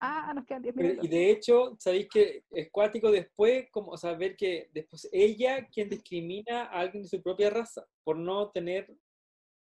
Ah, 0.00 0.32
nos 0.34 0.44
quedan 0.46 0.62
10 0.62 0.74
Pero- 0.74 0.88
minutos. 0.88 1.04
Y 1.04 1.08
de 1.08 1.30
hecho, 1.30 1.76
sabéis 1.78 2.08
que 2.08 2.42
es 2.50 2.68
cuático 2.72 3.08
después, 3.12 3.70
como 3.70 3.96
saber 3.96 4.34
que 4.36 4.68
después 4.74 5.08
ella 5.12 5.68
quien 5.68 5.88
discrimina 5.88 6.62
a 6.64 6.80
alguien 6.80 7.04
de 7.04 7.08
su 7.08 7.22
propia 7.22 7.50
raza 7.50 7.86
por 8.02 8.16
no 8.16 8.50
tener, 8.50 8.92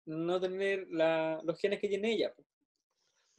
no 0.07 0.41
tener 0.41 0.87
la- 0.89 1.41
los 1.43 1.59
genes 1.59 1.79
que 1.79 1.87
tiene 1.87 2.11
ella. 2.11 2.33
po. 2.33 2.43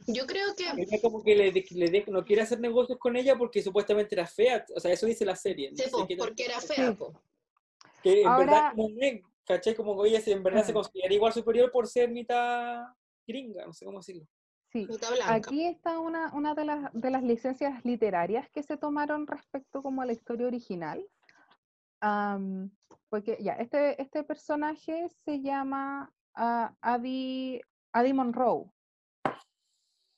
Yo 0.06 0.26
creo 0.26 0.54
que 0.54 0.62
Ella 0.80 1.00
como 1.02 1.24
que 1.24 1.34
le, 1.34 1.50
de- 1.50 1.66
le 1.72 1.90
de- 1.90 2.04
no 2.06 2.24
quiere 2.24 2.42
hacer 2.42 2.60
negocios 2.60 2.98
con 3.00 3.16
ella 3.16 3.34
porque 3.36 3.60
supuestamente 3.62 4.14
era 4.14 4.28
fea. 4.28 4.64
O 4.76 4.78
sea, 4.78 4.92
eso 4.92 5.06
dice 5.06 5.24
la 5.24 5.34
serie. 5.34 5.72
no 5.72 5.76
sí, 5.76 5.82
sé 5.82 5.90
po, 5.90 6.06
porque 6.16 6.44
era 6.44 6.60
fea, 6.60 6.92
po. 6.94 7.20
Que 8.04 8.20
en 8.20 8.28
Ahora- 8.28 8.72
verdad 8.76 8.92
es, 9.00 9.22
¿cachai? 9.44 9.74
Como 9.74 10.00
que 10.00 10.10
ella 10.10 10.20
se- 10.20 10.32
en 10.32 10.42
verdad 10.42 10.62
se 10.64 10.72
considera 10.74 11.12
igual 11.12 11.32
superior 11.32 11.72
por 11.72 11.86
ser 11.88 12.10
mitad 12.10 12.84
gringa, 13.26 13.64
no 13.66 13.72
sé 13.72 13.84
cómo 13.86 13.98
decirlo. 13.98 14.26
Sí, 14.70 14.86
aquí 15.26 15.64
está 15.66 15.98
una, 16.00 16.32
una 16.34 16.54
de, 16.54 16.64
las, 16.64 16.92
de 16.92 17.10
las 17.10 17.22
licencias 17.22 17.84
literarias 17.84 18.48
que 18.50 18.62
se 18.62 18.76
tomaron 18.76 19.26
respecto 19.26 19.82
como 19.82 20.02
a 20.02 20.06
la 20.06 20.12
historia 20.12 20.46
original. 20.48 21.04
Porque 23.08 23.38
ya, 23.40 23.54
este, 23.54 24.00
este 24.02 24.24
personaje 24.24 25.08
se 25.24 25.40
llama 25.40 26.12
ah, 26.34 26.74
Adi, 26.80 27.60
Adi 27.92 28.12
Monroe. 28.12 28.70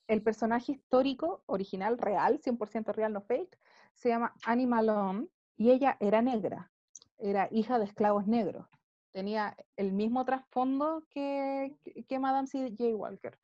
El 0.07 0.21
personaje 0.23 0.71
histórico, 0.71 1.43
original, 1.45 1.97
real, 1.97 2.39
100% 2.41 2.93
real, 2.93 3.13
no 3.13 3.21
fake, 3.21 3.57
se 3.93 4.09
llama 4.09 4.33
Annie 4.45 4.65
Malone 4.67 5.27
y 5.57 5.69
ella 5.71 5.97
era 5.99 6.21
negra, 6.21 6.71
era 7.17 7.47
hija 7.51 7.79
de 7.79 7.85
esclavos 7.85 8.27
negros. 8.27 8.67
Tenía 9.11 9.55
el 9.75 9.93
mismo 9.93 10.25
trasfondo 10.25 11.03
que, 11.09 11.75
que, 12.07 12.19
Madame 12.19 12.47
C.J. 12.47 12.95
Walker. 12.95 13.37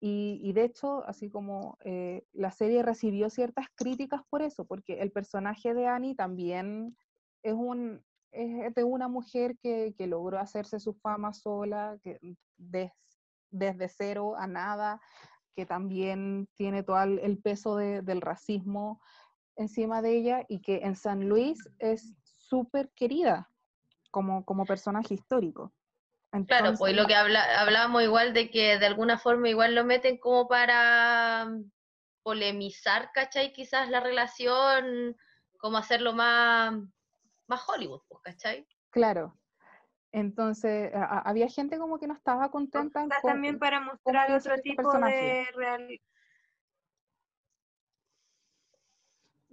Y, 0.00 0.40
y 0.42 0.52
de 0.52 0.64
hecho, 0.64 1.04
así 1.06 1.28
como 1.30 1.76
eh, 1.84 2.24
la 2.32 2.50
serie 2.50 2.82
recibió 2.82 3.30
ciertas 3.30 3.66
críticas 3.74 4.22
por 4.28 4.42
eso, 4.42 4.64
porque 4.64 5.00
el 5.00 5.12
personaje 5.12 5.74
de 5.74 5.86
Annie 5.86 6.16
también 6.16 6.96
es, 7.42 7.54
un, 7.54 8.04
es 8.32 8.74
de 8.74 8.84
una 8.84 9.06
mujer 9.08 9.58
que, 9.58 9.94
que 9.96 10.06
logró 10.06 10.38
hacerse 10.38 10.80
su 10.80 10.94
fama 10.94 11.32
sola, 11.32 11.98
que 12.02 12.18
des- 12.56 12.92
desde 13.50 13.88
cero 13.88 14.34
a 14.36 14.46
nada, 14.46 15.00
que 15.54 15.66
también 15.66 16.48
tiene 16.54 16.82
todo 16.82 17.00
el, 17.02 17.38
peso 17.38 17.76
de- 17.76 18.02
del 18.02 18.22
racismo 18.22 19.00
encima 19.56 20.00
de 20.02 20.16
ella 20.16 20.44
y 20.48 20.60
que 20.62 20.78
en 20.78 20.96
San 20.96 21.28
Luis 21.28 21.68
es 21.78 22.16
súper 22.52 22.90
querida 22.94 23.48
como, 24.10 24.44
como 24.44 24.66
personaje 24.66 25.14
histórico. 25.14 25.72
Claro, 26.46 26.74
pues 26.78 26.94
lo 26.94 27.02
Entonces- 27.02 27.06
que 27.06 27.14
habla, 27.14 27.60
hablábamos 27.62 28.02
igual 28.02 28.34
de 28.34 28.50
que 28.50 28.78
de 28.78 28.84
alguna 28.86 29.16
forma 29.18 29.48
igual 29.48 29.74
lo 29.74 29.84
meten 29.84 30.18
como 30.18 30.48
para 30.48 31.46
mm, 31.46 31.70
polemizar, 32.22 33.10
¿cachai? 33.14 33.54
Quizás 33.54 33.88
la 33.88 34.00
relación, 34.00 35.16
como 35.58 35.78
hacerlo 35.78 36.12
más, 36.12 36.74
más 37.46 37.66
Hollywood, 37.68 38.02
pues, 38.08 38.20
¿cachai? 38.22 38.66
Claro. 38.90 39.34
Entonces, 40.12 40.94
a- 40.94 41.20
había 41.20 41.48
gente 41.48 41.78
como 41.78 41.98
que 41.98 42.06
no 42.06 42.12
estaba 42.14 42.50
contenta 42.50 43.00
con- 43.22 43.30
también 43.30 43.58
para 43.58 43.80
mostrar 43.80 44.30
otro 44.30 44.56
tipo 44.58 44.82
personaje. 44.82 45.16
de 45.16 45.46
real, 45.54 45.88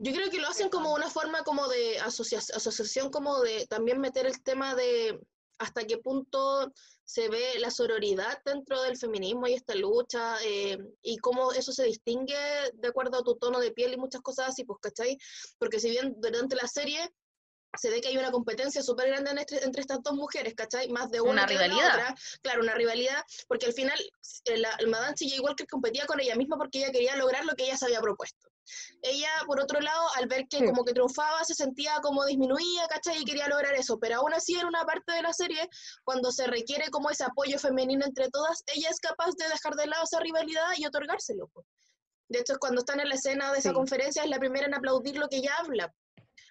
Yo 0.02 0.14
creo 0.14 0.30
que 0.30 0.40
lo 0.40 0.48
hacen 0.48 0.70
como 0.70 0.94
una 0.94 1.10
forma 1.10 1.44
como 1.44 1.68
de 1.68 2.00
asocia- 2.00 2.40
asociación, 2.56 3.10
como 3.12 3.42
de 3.42 3.68
también 3.68 4.00
meter 4.00 4.26
el 4.26 4.42
tema 4.42 4.74
de 4.76 5.20
hasta 5.58 5.86
qué 5.86 5.98
punto 5.98 6.72
se 7.04 7.28
ve 7.28 7.60
la 7.60 7.70
sororidad 7.70 8.40
dentro 8.46 8.82
del 8.82 8.96
feminismo 8.98 9.46
y 9.46 9.56
esta 9.56 9.76
lucha, 9.76 10.38
eh, 10.44 10.78
y 11.02 11.18
cómo 11.18 11.52
eso 11.52 11.74
se 11.74 11.84
distingue 11.84 12.38
de 12.76 12.88
acuerdo 12.88 13.18
a 13.20 13.24
tu 13.24 13.36
tono 13.36 13.60
de 13.60 13.72
piel 13.72 13.92
y 13.94 13.98
muchas 13.98 14.22
cosas 14.22 14.48
así, 14.50 14.64
pues, 14.64 14.80
¿cachai? 14.82 15.18
Porque 15.58 15.82
si 15.82 15.90
bien 15.90 16.14
durante 16.18 16.56
la 16.56 16.68
serie 16.68 17.10
se 17.78 17.90
ve 17.90 18.00
que 18.00 18.08
hay 18.08 18.18
una 18.18 18.32
competencia 18.32 18.82
súper 18.82 19.10
grande 19.10 19.32
entre, 19.32 19.64
entre 19.64 19.82
estas 19.82 20.02
dos 20.02 20.14
mujeres, 20.14 20.56
¿cachai? 20.56 20.88
Más 20.90 21.12
de 21.12 21.20
una, 21.20 21.32
Una 21.44 21.46
que 21.46 21.54
de 21.56 21.60
la 21.60 21.66
rivalidad. 21.68 21.94
otra. 21.94 22.16
Claro, 22.42 22.62
una 22.62 22.74
rivalidad, 22.74 23.22
porque 23.50 23.66
al 23.66 23.74
final 23.74 24.00
eh, 24.46 24.58
la, 24.58 24.76
la 24.80 24.88
Madame 24.88 25.16
C.J. 25.18 25.42
Walker 25.42 25.68
competía 25.68 26.06
con 26.06 26.20
ella 26.22 26.36
misma 26.36 26.58
porque 26.58 26.80
ella 26.80 26.92
quería 26.92 27.16
lograr 27.18 27.44
lo 27.46 27.54
que 27.56 27.66
ella 27.66 27.76
se 27.78 27.86
había 27.86 28.00
propuesto. 28.02 28.48
Ella, 29.02 29.30
por 29.46 29.60
otro 29.60 29.80
lado, 29.80 30.08
al 30.18 30.28
ver 30.28 30.48
que 30.48 30.60
Sí. 30.60 30.66
como 30.66 30.84
que 30.84 30.94
triunfaba, 30.94 31.44
se 31.44 31.54
sentía 31.54 32.00
como 32.02 32.26
disminuida, 32.26 32.88
¿cachai? 32.90 33.22
Y 33.22 33.26
quería 33.26 33.48
lograr 33.48 33.74
eso, 33.76 33.98
pero 34.00 34.18
aún 34.18 34.34
así 34.34 34.56
en 34.56 34.66
una 34.68 34.84
parte 34.86 35.14
de 35.14 35.22
la 35.22 35.34
serie, 35.34 35.70
cuando 36.04 36.32
se 36.32 36.48
requiere 36.48 36.90
como 36.90 37.10
ese 37.10 37.24
apoyo 37.24 37.58
femenino 37.60 38.06
entre 38.06 38.30
todas, 38.30 38.64
ella 38.68 38.90
es 38.90 39.00
capaz 39.00 39.32
de 39.38 39.48
dejar 39.48 39.76
de 39.76 39.88
lado 39.88 40.04
esa 40.04 40.20
rivalidad 40.20 40.70
y 40.78 40.86
otorgárselo. 40.86 41.50
De 42.28 42.40
hecho, 42.40 42.56
cuando 42.60 42.80
están 42.82 43.00
en 43.00 43.10
la 43.10 43.16
escena 43.16 43.52
de 43.52 43.60
esa 43.60 43.70
Sí. 43.70 43.76
conferencia, 43.76 44.24
es 44.24 44.30
la 44.30 44.38
primera 44.40 44.68
en 44.68 44.74
aplaudir 44.76 45.18
lo 45.18 45.28
que 45.30 45.38
ella 45.38 45.56
habla. 45.60 45.94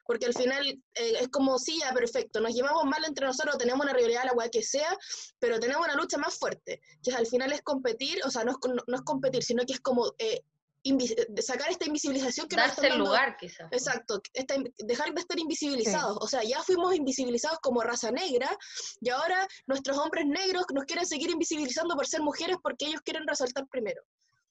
Porque 0.05 0.25
al 0.25 0.33
final 0.35 0.67
eh, 0.67 1.19
es 1.21 1.29
como, 1.29 1.59
sí, 1.59 1.81
ya, 1.81 1.93
perfecto, 1.93 2.41
nos 2.41 2.55
llevamos 2.55 2.85
mal 2.87 3.05
entre 3.05 3.27
nosotros, 3.27 3.59
tenemos 3.59 3.85
una 3.85 3.93
rivalidad, 3.93 4.25
la 4.25 4.33
weá 4.33 4.49
que 4.49 4.63
sea, 4.63 4.97
pero 5.39 5.61
tenemos 5.61 5.85
una 5.85 5.95
lucha 5.97 6.17
más 6.17 6.35
fuerte, 6.39 6.81
que 7.03 7.13
al 7.13 7.27
final 7.27 7.53
es 7.53 7.61
competir, 7.61 8.19
o 8.25 8.31
sea, 8.31 8.43
no 8.43 8.53
es, 8.53 8.57
no 8.87 8.95
es 8.97 9.03
competir, 9.03 9.43
sino 9.45 9.65
que 9.67 9.75
es 9.75 9.81
como 9.81 10.15
eh, 10.19 10.43
sacar 11.43 11.71
esta 11.71 11.87
invisibilización 11.87 12.49
que 12.49 12.57
nos 12.57 12.67
Darse 12.67 12.81
están 12.81 12.85
el 12.87 12.91
dando- 12.99 13.05
lugar, 13.07 13.37
quizás. 13.37 13.69
Exacto, 13.73 14.21
esta 14.33 14.55
dejar 14.79 15.13
de 15.15 15.21
estar 15.21 15.39
invisibilizados. 15.39 16.19
O 16.21 16.27
sea, 16.29 16.43
ya 16.45 16.63
fuimos 16.63 16.95
invisibilizados 16.95 17.59
como 17.61 17.81
raza 17.83 18.11
negra 18.11 18.49
y 19.01 19.09
ahora 19.11 19.47
nuestros 19.67 19.97
hombres 19.99 20.27
negros 20.27 20.65
nos 20.75 20.85
quieren 20.85 21.07
seguir 21.07 21.31
invisibilizando 21.31 21.95
por 21.97 22.07
ser 22.07 22.21
mujeres 22.23 22.57
porque 22.63 22.87
ellos 22.87 23.01
quieren 23.03 23.27
resaltar 23.27 23.67
primero. 23.69 24.03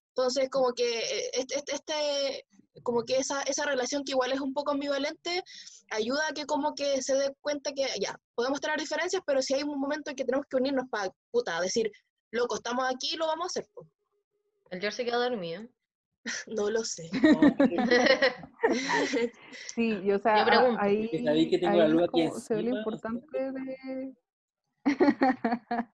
Entonces, 0.09 0.49
como 0.49 0.73
que 0.73 1.29
este, 1.33 1.63
este- 1.71 2.45
como 2.83 3.03
que 3.03 3.17
esa, 3.17 3.41
esa 3.43 3.65
relación 3.65 4.03
que 4.03 4.11
igual 4.11 4.31
es 4.31 4.39
un 4.39 4.53
poco 4.53 4.71
ambivalente, 4.71 5.43
ayuda 5.89 6.27
a 6.29 6.33
que 6.33 6.45
como 6.45 6.73
que 6.75 7.01
se 7.01 7.15
dé 7.15 7.35
cuenta 7.41 7.71
que 7.73 7.87
ya, 7.99 8.19
podemos 8.35 8.61
tener 8.61 8.79
diferencias, 8.79 9.21
pero 9.25 9.41
si 9.41 9.55
hay 9.55 9.63
un 9.63 9.79
momento 9.79 10.09
en 10.11 10.15
que 10.15 10.25
tenemos 10.25 10.45
que 10.49 10.57
unirnos 10.57 10.85
para, 10.89 11.11
puta, 11.31 11.59
decir, 11.61 11.91
loco, 12.31 12.55
estamos 12.55 12.85
aquí, 12.87 13.15
lo 13.15 13.25
vamos 13.25 13.45
a 13.45 13.47
hacer. 13.47 13.67
po". 13.73 13.87
El 14.69 14.79
George 14.79 14.97
se 14.97 15.05
quedó 15.05 15.19
dormido. 15.21 15.63
No 16.47 16.69
lo 16.69 16.83
sé. 16.83 17.09
Sí, 19.75 19.99
y, 20.03 20.11
o 20.11 20.19
sea, 20.19 20.39
Yo 20.39 20.45
pregunto. 20.45 20.81
ahí, 20.81 21.09
que 21.49 21.57
tengo 21.57 21.77
la 21.77 21.83
ahí 21.85 21.89
luz 21.91 22.03
aquí 22.03 22.11
como 22.11 22.39
se 22.39 22.55
ve 22.55 22.63
lo 22.63 22.69
importante 22.77 23.51
de 23.51 24.13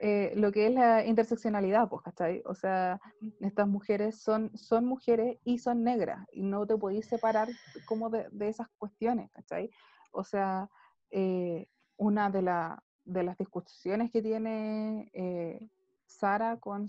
eh, 0.00 0.32
lo 0.36 0.50
que 0.52 0.66
es 0.66 0.72
la 0.74 1.04
interseccionalidad, 1.04 1.88
pues, 1.88 2.02
¿cachai? 2.02 2.42
O 2.46 2.54
sea, 2.54 3.00
estas 3.40 3.68
mujeres 3.68 4.18
son, 4.20 4.56
son 4.56 4.84
mujeres 4.86 5.38
y 5.44 5.58
son 5.58 5.82
negras, 5.84 6.26
y 6.32 6.42
no 6.42 6.66
te 6.66 6.76
podéis 6.76 7.06
separar 7.06 7.48
como 7.86 8.10
de, 8.10 8.26
de 8.30 8.48
esas 8.48 8.68
cuestiones, 8.78 9.30
¿cachai? 9.32 9.70
O 10.12 10.24
sea, 10.24 10.68
eh, 11.10 11.68
una 11.96 12.30
de, 12.30 12.42
la- 12.42 12.82
de 13.04 13.22
las 13.22 13.36
discusiones 13.38 14.10
que 14.10 14.22
tiene 14.22 15.10
eh, 15.12 15.68
Sara 16.06 16.58
con, 16.58 16.88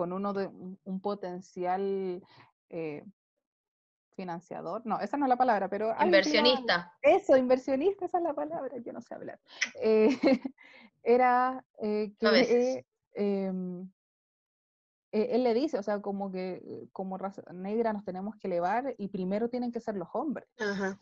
con 0.00 0.14
uno 0.14 0.32
de 0.32 0.46
un, 0.46 1.00
potencial 1.02 2.24
eh, 2.70 3.04
financiador, 4.16 4.80
no, 4.86 4.98
esa 4.98 5.18
no 5.18 5.26
es 5.26 5.28
la 5.28 5.36
palabra, 5.36 5.68
pero 5.68 5.90
alguien 5.90 6.06
Inversionista. 6.06 6.96
eso, 7.02 7.36
inversionista, 7.36 8.06
esa 8.06 8.16
es 8.16 8.24
la 8.24 8.32
palabra, 8.32 8.78
yo 8.78 8.94
no 8.94 9.02
sé 9.02 9.14
hablar. 9.14 9.38
Eh, 9.74 10.08
era 11.02 11.62
eh, 11.82 12.14
que 12.18 12.86
em, 13.12 13.90
eh, 15.12 15.28
él 15.32 15.44
le 15.44 15.52
dice, 15.52 15.78
o 15.78 15.82
sea, 15.82 16.00
como 16.00 16.32
que 16.32 16.88
como 16.92 17.18
raza 17.18 17.42
negra 17.52 17.92
nos 17.92 18.06
tenemos 18.06 18.36
que 18.36 18.48
elevar 18.48 18.94
y 18.96 19.08
primero 19.08 19.50
tienen 19.50 19.70
que 19.70 19.80
ser 19.80 19.96
los 19.96 20.08
hombres. 20.14 20.48
Ajá. 20.58 20.98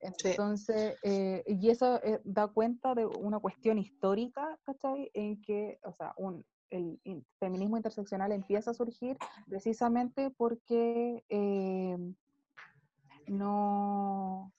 Entonces, 0.00 0.96
eh, 1.02 1.42
y 1.46 1.70
eso 1.70 2.02
eh, 2.02 2.20
da 2.24 2.48
cuenta 2.48 2.94
de 2.94 3.06
una 3.06 3.38
cuestión 3.38 3.78
histórica, 3.78 4.58
¿cachai? 4.64 5.10
En 5.14 5.40
que, 5.42 5.78
o 5.82 5.92
sea, 5.92 6.12
un, 6.16 6.44
el 6.70 7.00
in- 7.04 7.24
feminismo 7.38 7.76
interseccional 7.76 8.32
empieza 8.32 8.70
a 8.70 8.74
surgir 8.74 9.16
precisamente 9.48 10.30
porque 10.36 11.24
eh, 11.28 11.96
no, 13.26 14.52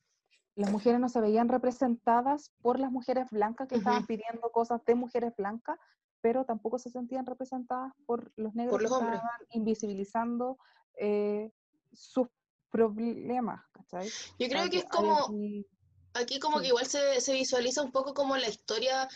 las 0.55 0.71
mujeres 0.71 0.99
no 0.99 1.09
se 1.09 1.21
veían 1.21 1.49
representadas 1.49 2.51
por 2.61 2.79
las 2.79 2.91
mujeres 2.91 3.29
blancas 3.31 3.67
que 3.67 3.75
estaban 3.75 4.05
pidiendo 4.05 4.51
cosas 4.51 4.83
de 4.85 4.95
mujeres 4.95 5.33
blancas, 5.35 5.77
pero 6.21 6.45
tampoco 6.45 6.77
se 6.79 6.89
sentían 6.89 7.25
representadas 7.25 7.93
por 8.05 8.31
los 8.35 8.53
negros 8.55 8.81
los 8.81 8.91
que 8.91 8.97
hombres. 8.97 9.15
estaban 9.17 9.39
invisibilizando 9.51 10.57
eh, 10.97 11.51
sus 11.93 12.27
problemas, 12.69 13.61
¿cachai? 13.71 14.07
Yo 14.37 14.47
creo 14.47 14.69
que 14.69 14.77
es 14.79 14.85
como, 14.85 15.17
aquí- 15.25 15.65
aquí 16.13 16.39
como 16.39 16.57
Sí. 16.57 16.63
que 16.63 16.67
igual 16.69 16.85
se, 16.85 17.21
se 17.21 17.33
visualiza 17.33 17.81
un 17.81 17.91
poco 17.91 18.13
como 18.13 18.37
la 18.37 18.47
historia 18.49 19.07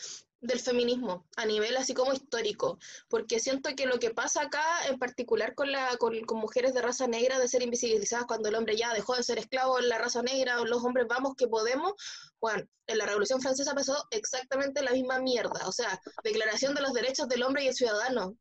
del 0.43 0.59
feminismo 0.59 1.25
a 1.37 1.45
nivel 1.45 1.75
así 1.77 1.93
como 1.93 2.13
histórico, 2.13 2.77
porque 3.07 3.39
siento 3.39 3.69
que 3.75 3.85
lo 3.85 3.97
que 3.97 4.11
pasa 4.11 4.43
acá 4.43 4.63
en 4.87 4.99
particular 4.99 5.55
con, 5.55 5.71
la, 5.71 5.95
con, 5.97 6.19
con 6.25 6.39
mujeres 6.39 6.73
de 6.73 6.81
raza 6.81 7.07
negra 7.07 7.39
de 7.39 7.47
ser 7.47 7.63
invisibilizadas 7.63 8.25
cuando 8.25 8.49
el 8.49 8.55
hombre 8.55 8.75
ya 8.75 8.93
dejó 8.93 9.15
de 9.15 9.23
ser 9.23 9.39
esclavo 9.39 9.79
en 9.79 9.89
la 9.89 9.97
raza 9.97 10.21
negra, 10.21 10.59
o 10.59 10.65
los 10.65 10.83
hombres 10.83 11.07
vamos 11.07 11.35
que 11.35 11.47
podemos, 11.47 11.93
bueno, 12.39 12.67
en 12.87 12.97
la 12.97 13.05
Revolución 13.05 13.41
Francesa 13.41 13.73
pasó 13.73 13.95
exactamente 14.11 14.83
la 14.83 14.91
misma 14.91 15.19
mierda, 15.19 15.67
o 15.67 15.71
sea, 15.71 15.99
declaración 16.23 16.75
de 16.75 16.81
los 16.81 16.93
derechos 16.93 17.27
del 17.29 17.43
hombre 17.43 17.63
y 17.63 17.67
el 17.67 17.73
ciudadano. 17.73 18.35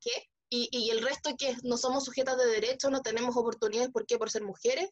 ¿qué? 0.00 0.28
Y, 0.56 0.68
y 0.70 0.90
el 0.90 1.02
resto 1.02 1.30
que 1.36 1.56
no 1.64 1.76
somos 1.76 2.04
sujetas 2.04 2.36
de 2.36 2.46
derechos, 2.46 2.88
no 2.88 3.02
tenemos 3.02 3.36
oportunidades, 3.36 3.90
¿por 3.90 4.06
qué? 4.06 4.18
Por 4.18 4.30
ser 4.30 4.42
mujeres, 4.44 4.88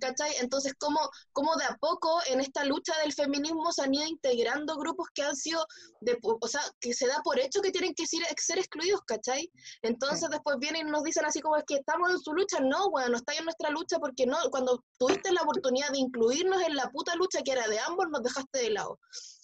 ¿cachai? 0.00 0.34
Entonces, 0.40 0.74
¿cómo, 0.76 0.98
cómo 1.32 1.54
de 1.54 1.64
a 1.66 1.76
poco 1.76 2.20
en 2.26 2.40
esta 2.40 2.64
lucha 2.64 2.92
del 3.02 3.12
feminismo 3.12 3.70
se 3.72 3.82
han 3.82 3.94
ido 3.94 4.06
integrando 4.06 4.76
grupos 4.76 5.06
que 5.14 5.22
han 5.22 5.36
sido, 5.36 5.64
de, 6.00 6.18
o 6.22 6.48
sea, 6.48 6.62
que 6.80 6.92
se 6.94 7.06
da 7.06 7.20
por 7.22 7.38
hecho 7.38 7.60
que 7.62 7.70
tienen 7.70 7.94
que 7.94 8.06
ser, 8.08 8.22
ser 8.38 8.58
excluidos, 8.58 9.00
¿cachai? 9.06 9.48
Entonces 9.82 10.18
Sí. 10.20 10.26
después 10.32 10.56
vienen 10.58 10.88
y 10.88 10.90
nos 10.90 11.04
dicen 11.04 11.24
así 11.24 11.40
como 11.40 11.56
es 11.56 11.64
que 11.64 11.76
estamos 11.76 12.10
en 12.10 12.18
su 12.18 12.32
lucha, 12.32 12.58
no, 12.58 12.90
bueno, 12.90 13.10
no 13.10 13.16
estáis 13.18 13.38
en 13.38 13.44
nuestra 13.44 13.70
lucha 13.70 13.98
porque 14.00 14.26
no, 14.26 14.36
cuando 14.50 14.82
tuviste 14.98 15.30
la 15.30 15.42
oportunidad 15.42 15.90
de 15.92 15.98
incluirnos 15.98 16.60
en 16.62 16.74
la 16.74 16.90
puta 16.90 17.14
lucha 17.14 17.42
que 17.44 17.52
era 17.52 17.68
de 17.68 17.78
ambos, 17.78 18.06
nos 18.10 18.22
dejaste 18.24 18.58
de 18.58 18.70
lado. 18.70 18.98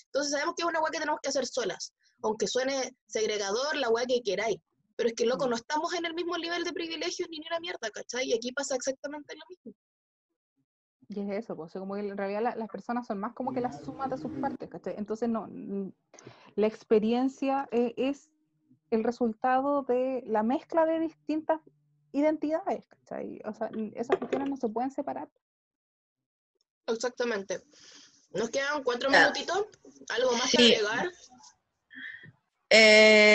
Entonces 0.07 0.33
sabemos 0.33 0.55
que 0.57 0.63
es 0.63 0.69
una 0.69 0.81
weá 0.81 0.91
que 0.91 0.99
tenemos 0.99 1.21
que 1.23 1.29
hacer 1.29 1.47
solas, 1.47 1.93
aunque 2.23 2.49
suene 2.49 2.97
segregador, 3.07 3.77
la 3.77 3.89
weá 3.91 4.05
que 4.07 4.21
queráis. 4.23 4.59
Pero 4.97 5.09
es 5.09 5.15
que, 5.15 5.27
loco, 5.27 5.47
Mm. 5.47 5.51
no 5.51 5.57
estamos 5.57 5.93
en 5.95 6.05
el 6.07 6.15
mismo 6.15 6.37
nivel 6.39 6.63
de 6.65 6.73
privilegios 6.73 7.29
ni 7.31 7.39
ni 7.39 7.47
una 7.47 7.61
mierda, 7.61 7.91
¿cachai? 7.91 8.29
Y 8.29 8.35
aquí 8.35 8.53
pasa 8.53 8.75
exactamente 8.77 9.35
lo 9.35 9.43
mismo. 9.49 9.73
Y 11.09 11.21
es 11.21 11.45
eso, 11.45 11.55
pues, 11.57 11.73
como 11.73 11.95
que 11.95 12.01
en 12.01 12.17
realidad 12.17 12.43
la- 12.43 12.57
las 12.57 12.69
personas 12.69 13.07
son 13.07 13.19
más 13.19 13.35
como 13.35 13.53
que 13.53 13.61
las 13.61 13.81
sumas 13.85 14.09
de 14.11 14.17
sus 14.19 14.33
partes, 14.41 14.69
¿cachai? 14.71 14.95
Entonces, 14.97 15.29
no, 15.29 15.49
la 16.55 16.67
experiencia 16.67 17.69
eh, 17.73 17.93
es 17.97 18.31
el 18.91 19.05
resultado 19.05 19.83
de 19.83 20.23
la 20.27 20.43
mezcla 20.43 20.87
de 20.87 21.01
distintas 21.01 21.61
identidades, 22.13 22.87
¿cachai? 22.87 23.41
O 23.45 23.53
sea, 23.53 23.69
esas 23.95 24.17
cuestiones 24.19 24.49
no 24.49 24.57
se 24.57 24.69
pueden 24.69 24.91
separar. 24.93 25.29
Exactamente. 26.87 27.61
Nos 28.33 28.51
quedan 28.51 28.83
cuatro 28.85 29.11
minutitos. 29.11 29.67
¿Algo 30.11 30.33
más 30.33 30.51
que 30.51 30.59
Sí. 30.59 30.75
agregar? 30.75 31.11
Eh, 32.71 33.34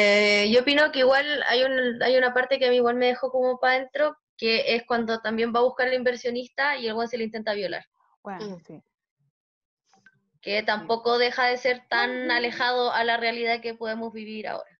yo 0.51 0.61
opino 0.61 0.91
que 0.91 0.99
igual 0.99 1.43
hay, 1.47 1.63
un, 1.63 2.01
hay 2.01 2.17
una 2.17 2.33
parte 2.33 2.59
que 2.59 2.67
a 2.67 2.69
mí 2.69 2.77
igual 2.77 2.95
me 2.95 3.07
dejó 3.07 3.31
como 3.31 3.59
para 3.59 3.75
adentro, 3.75 4.17
que 4.37 4.75
es 4.75 4.83
cuando 4.85 5.19
también 5.19 5.53
va 5.53 5.59
a 5.59 5.63
buscar 5.63 5.87
al 5.87 5.93
inversionista 5.93 6.77
y 6.77 6.87
el 6.87 6.93
weón 6.93 7.07
se 7.09 7.17
le 7.17 7.25
intenta 7.25 7.53
violar. 7.53 7.85
Bueno, 8.23 8.57
Mm. 8.57 8.63
sí. 8.65 8.81
Que 10.41 10.63
tampoco 10.63 11.17
deja 11.17 11.47
de 11.47 11.57
ser 11.57 11.83
tan 11.89 12.31
alejado 12.31 12.93
a 12.93 13.03
la 13.03 13.17
realidad 13.17 13.59
que 13.61 13.73
podemos 13.73 14.13
vivir 14.13 14.47
ahora. 14.47 14.79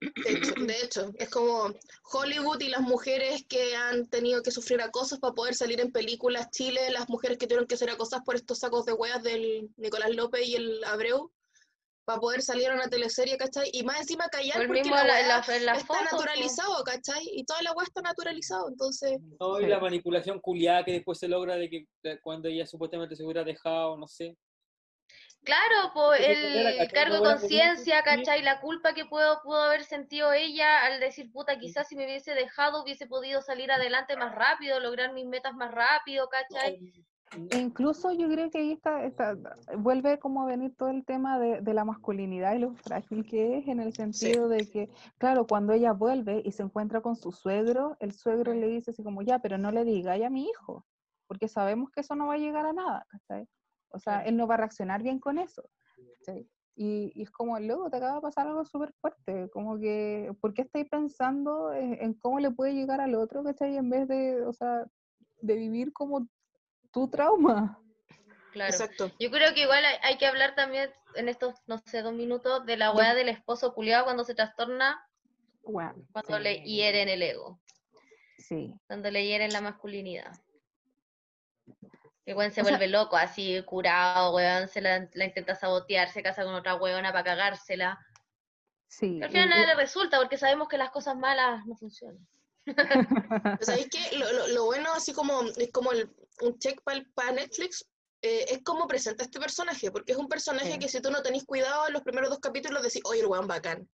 De 0.00 0.32
hecho, 0.32 0.54
de 0.54 0.80
hecho, 0.80 1.12
es 1.18 1.28
como 1.28 1.74
Hollywood 2.12 2.60
y 2.60 2.68
las 2.68 2.82
mujeres 2.82 3.44
que 3.48 3.74
han 3.74 4.06
tenido 4.08 4.44
que 4.44 4.52
sufrir 4.52 4.80
acosos 4.80 5.18
para 5.18 5.34
poder 5.34 5.54
salir 5.54 5.80
en 5.80 5.90
películas. 5.90 6.50
Chile, 6.52 6.88
las 6.92 7.08
mujeres 7.08 7.36
que 7.36 7.48
tuvieron 7.48 7.66
que 7.66 7.76
ser 7.76 7.90
acosadas 7.90 8.24
por 8.24 8.36
estos 8.36 8.60
sacos 8.60 8.86
de 8.86 8.92
hueas 8.92 9.24
del 9.24 9.70
Nicolás 9.76 10.14
López 10.14 10.46
y 10.46 10.54
el 10.54 10.84
Abreu 10.84 11.32
para 12.08 12.20
poder 12.20 12.40
salir 12.40 12.70
a 12.70 12.74
una 12.74 12.88
teleserie, 12.88 13.36
¿cachai? 13.36 13.68
Y 13.70 13.82
más 13.82 14.00
encima 14.00 14.28
callar 14.28 14.62
el 14.62 14.66
porque 14.66 14.80
mismo 14.80 14.96
la 14.96 15.02
en 15.02 15.28
la, 15.28 15.44
la- 15.46 15.58
la 15.60 15.72
está 15.74 15.84
foto, 15.84 16.00
naturalizado, 16.10 16.82
¿cachai? 16.82 17.22
Y 17.34 17.44
toda 17.44 17.60
la 17.60 17.72
hueá 17.72 17.84
está 17.84 18.00
naturalizado, 18.00 18.66
entonces... 18.70 19.18
No, 19.38 19.60
y 19.60 19.66
la 19.66 19.78
manipulación 19.78 20.40
culiada 20.40 20.86
que 20.86 20.92
después 20.92 21.18
se 21.18 21.28
logra 21.28 21.56
de 21.56 21.68
que 21.68 21.84
cuando 22.22 22.48
ella 22.48 22.66
supuestamente 22.66 23.14
se 23.14 23.24
hubiera 23.24 23.44
dejado, 23.44 23.98
no 23.98 24.06
sé. 24.08 24.34
Claro, 25.44 25.92
pues 25.92 26.20
el 26.26 26.76
¿cachai? 26.78 26.88
cargo 26.88 27.16
de 27.16 27.22
conciencia. 27.22 28.02
¿cachai? 28.02 28.42
La 28.42 28.60
culpa 28.62 28.94
que 28.94 29.04
pudo, 29.04 29.42
pudo 29.42 29.60
haber 29.62 29.84
sentido 29.84 30.32
ella 30.32 30.86
al 30.86 31.00
decir, 31.00 31.30
puta, 31.30 31.58
quizás 31.58 31.88
si 31.88 31.94
me 31.94 32.06
hubiese 32.06 32.32
dejado 32.32 32.82
hubiese 32.82 33.06
podido 33.06 33.42
salir 33.42 33.70
adelante 33.70 34.16
más 34.16 34.34
rápido, 34.34 34.80
lograr 34.80 35.12
mis 35.12 35.26
metas 35.26 35.52
más 35.52 35.70
rápido, 35.72 36.26
¿cachai? 36.30 36.80
Incluso 37.50 38.12
yo 38.12 38.28
creo 38.28 38.50
que 38.50 38.58
ahí 38.58 38.72
está, 38.72 39.04
está- 39.04 39.36
vuelve 39.76 40.18
como 40.18 40.42
a 40.42 40.46
venir 40.46 40.74
todo 40.76 40.90
el 40.90 41.04
tema 41.04 41.38
de, 41.38 41.60
de 41.60 41.74
la 41.74 41.84
masculinidad 41.84 42.54
y 42.54 42.58
lo 42.58 42.74
frágil 42.74 43.26
que 43.26 43.58
es, 43.58 43.68
en 43.68 43.80
el 43.80 43.92
sentido 43.92 44.48
de 44.48 44.68
que, 44.68 44.88
claro, 45.18 45.46
cuando 45.46 45.72
ella 45.72 45.92
vuelve 45.92 46.42
y 46.44 46.52
se 46.52 46.62
encuentra 46.62 47.00
con 47.00 47.16
su 47.16 47.32
suegro, 47.32 47.96
el 48.00 48.12
suegro 48.12 48.54
le 48.54 48.68
dice 48.68 48.90
así 48.92 49.02
como, 49.02 49.22
ya, 49.22 49.38
pero 49.40 49.58
no 49.58 49.70
le 49.70 49.84
digáis 49.84 50.24
a 50.24 50.30
mi 50.30 50.48
hijo, 50.48 50.86
porque 51.26 51.48
sabemos 51.48 51.90
que 51.90 52.00
eso 52.00 52.14
no 52.14 52.26
va 52.28 52.34
a 52.34 52.38
llegar 52.38 52.66
a 52.66 52.72
nada. 52.72 53.06
O 53.90 53.98
sea, 53.98 54.22
él 54.24 54.36
no 54.36 54.46
va 54.46 54.54
a 54.54 54.58
reaccionar 54.58 55.02
bien 55.02 55.18
con 55.18 55.38
eso. 55.38 55.68
Y, 56.76 57.12
y 57.14 57.22
es 57.22 57.30
como, 57.30 57.58
luego 57.58 57.90
te 57.90 57.96
acaba 57.96 58.16
de 58.16 58.20
pasar 58.20 58.46
algo 58.46 58.64
súper 58.64 58.92
fuerte, 59.00 59.50
como 59.50 59.78
que, 59.78 60.32
¿por 60.40 60.54
qué 60.54 60.62
estáis 60.62 60.88
pensando 60.88 61.72
en, 61.72 61.94
en 61.94 62.14
cómo 62.14 62.38
le 62.38 62.52
puede 62.52 62.74
llegar 62.74 63.00
al 63.00 63.14
otro, 63.16 63.42
¿cachai? 63.42 63.76
En 63.76 63.90
vez 63.90 64.06
de, 64.06 64.44
o 64.46 64.52
sea, 64.52 64.86
de 65.40 65.54
vivir 65.56 65.92
como 65.92 66.28
tu 66.98 67.08
trauma. 67.08 67.78
Claro. 68.52 68.70
Exacto. 68.72 69.10
Yo 69.20 69.30
creo 69.30 69.54
que 69.54 69.62
igual 69.62 69.84
hay, 69.84 69.96
hay 70.02 70.18
que 70.18 70.26
hablar 70.26 70.54
también 70.54 70.90
en 71.14 71.28
estos, 71.28 71.54
no 71.66 71.78
sé, 71.78 72.02
dos 72.02 72.12
minutos 72.14 72.64
de 72.66 72.76
la 72.76 72.90
weá 72.92 73.14
del 73.14 73.28
esposo 73.28 73.72
culiado 73.74 74.04
cuando 74.04 74.24
se 74.24 74.34
trastorna, 74.34 75.00
Bueno, 75.62 75.94
cuando 76.12 76.36
sí, 76.38 76.42
le 76.42 76.62
hieren 76.62 77.08
el 77.08 77.22
ego, 77.22 77.60
Sí, 78.38 78.74
cuando 78.86 79.10
le 79.10 79.26
hieren 79.26 79.52
la 79.52 79.60
masculinidad. 79.60 80.32
El 82.24 82.36
weón 82.36 82.50
se 82.52 82.60
O 82.60 82.64
sea- 82.64 82.72
vuelve 82.72 82.88
loco, 82.88 83.16
así 83.16 83.62
curado, 83.62 84.34
weón, 84.34 84.68
se 84.68 84.80
la, 84.80 85.08
la 85.14 85.24
intenta 85.24 85.54
sabotear, 85.54 86.10
se 86.10 86.22
casa 86.22 86.44
con 86.44 86.54
otra 86.54 86.74
weona 86.74 87.10
para 87.12 87.24
cagársela. 87.24 87.98
sí. 88.86 89.18
Que 89.18 89.24
al 89.26 89.30
final 89.30 89.46
y- 89.46 89.50
nada 89.50 89.62
y- 89.64 89.66
le 89.66 89.74
resulta 89.74 90.18
porque 90.18 90.36
sabemos 90.38 90.68
que 90.68 90.78
las 90.78 90.90
cosas 90.90 91.16
malas 91.16 91.64
no 91.66 91.74
funcionan. 91.76 92.26
¿Sabéis 93.60 93.88
qué? 93.90 94.16
Lo, 94.16 94.30
lo- 94.32 94.46
lo 94.48 94.64
bueno, 94.66 94.90
así 94.94 95.12
como 95.14 95.42
es 95.42 95.70
como 95.72 95.92
el- 95.92 96.10
un 96.42 96.58
check 96.58 96.80
para 96.82 97.32
Netflix, 97.32 97.84
eh, 98.22 98.46
es 98.48 98.62
como 98.64 98.86
presenta 98.86 99.24
este 99.24 99.38
personaje, 99.38 99.90
porque 99.90 100.12
es 100.12 100.18
un 100.18 100.28
personaje 100.28 100.72
Sí. 100.72 100.78
que 100.78 100.88
si 100.88 101.00
tú 101.00 101.10
no 101.10 101.22
tenés 101.22 101.44
cuidado 101.44 101.86
en 101.86 101.92
los 101.92 102.02
primeros 102.02 102.30
dos 102.30 102.40
capítulos 102.40 102.82
decís, 102.82 103.02
oye, 103.04 103.20
el 103.20 103.26
weón 103.26 103.46
bacán, 103.46 103.88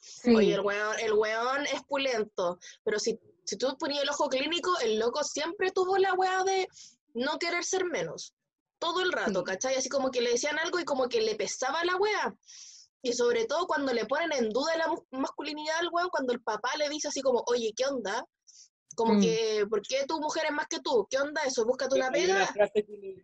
sí, 0.00 0.34
oye, 0.34 0.54
el 0.54 0.60
weón, 0.60 0.98
el 1.00 1.12
weón 1.14 1.66
es 1.66 1.82
pulento, 1.84 2.58
pero 2.84 2.98
si, 2.98 3.18
si 3.44 3.56
tú 3.56 3.76
ponías 3.78 4.02
el 4.02 4.10
ojo 4.10 4.28
clínico, 4.28 4.70
el 4.80 4.98
loco 4.98 5.24
siempre 5.24 5.70
tuvo 5.70 5.96
la 5.96 6.12
weá 6.14 6.44
de 6.44 6.68
no 7.14 7.38
querer 7.38 7.64
ser 7.64 7.84
menos, 7.86 8.34
todo 8.78 9.00
el 9.00 9.12
rato, 9.12 9.40
Sí. 9.40 9.44
¿cachai? 9.44 9.74
Así 9.76 9.88
como 9.88 10.10
que 10.10 10.20
le 10.20 10.30
decían 10.32 10.58
algo 10.58 10.78
y 10.78 10.84
como 10.84 11.08
que 11.08 11.20
le 11.20 11.34
pesaba 11.36 11.84
la 11.84 11.96
weá. 11.96 12.34
Y 13.02 13.14
sobre 13.14 13.46
todo 13.46 13.66
cuando 13.66 13.94
le 13.94 14.04
ponen 14.04 14.30
en 14.32 14.50
duda 14.50 14.76
la 14.76 14.92
masculinidad 15.10 15.78
al 15.78 15.88
weón, 15.90 16.10
cuando 16.10 16.34
el 16.34 16.42
papá 16.42 16.70
le 16.76 16.88
dice 16.90 17.08
así 17.08 17.22
como, 17.22 17.42
oye, 17.46 17.72
¿qué 17.74 17.86
onda? 17.86 18.26
Como 18.96 19.14
Mm. 19.14 19.20
que, 19.20 19.66
¿por 19.68 19.82
qué 19.82 20.04
tu 20.06 20.20
mujer 20.20 20.44
es 20.46 20.52
más 20.52 20.66
que 20.68 20.80
tú? 20.80 21.06
¿Qué 21.08 21.18
onda 21.18 21.42
eso? 21.46 21.64
Búscate 21.64 21.94
una 21.96 22.08
hay, 22.12 22.24
una 22.24 22.34
pega. 22.34 22.46
frase 22.52 22.84
que 22.84 22.92
le, 22.96 23.22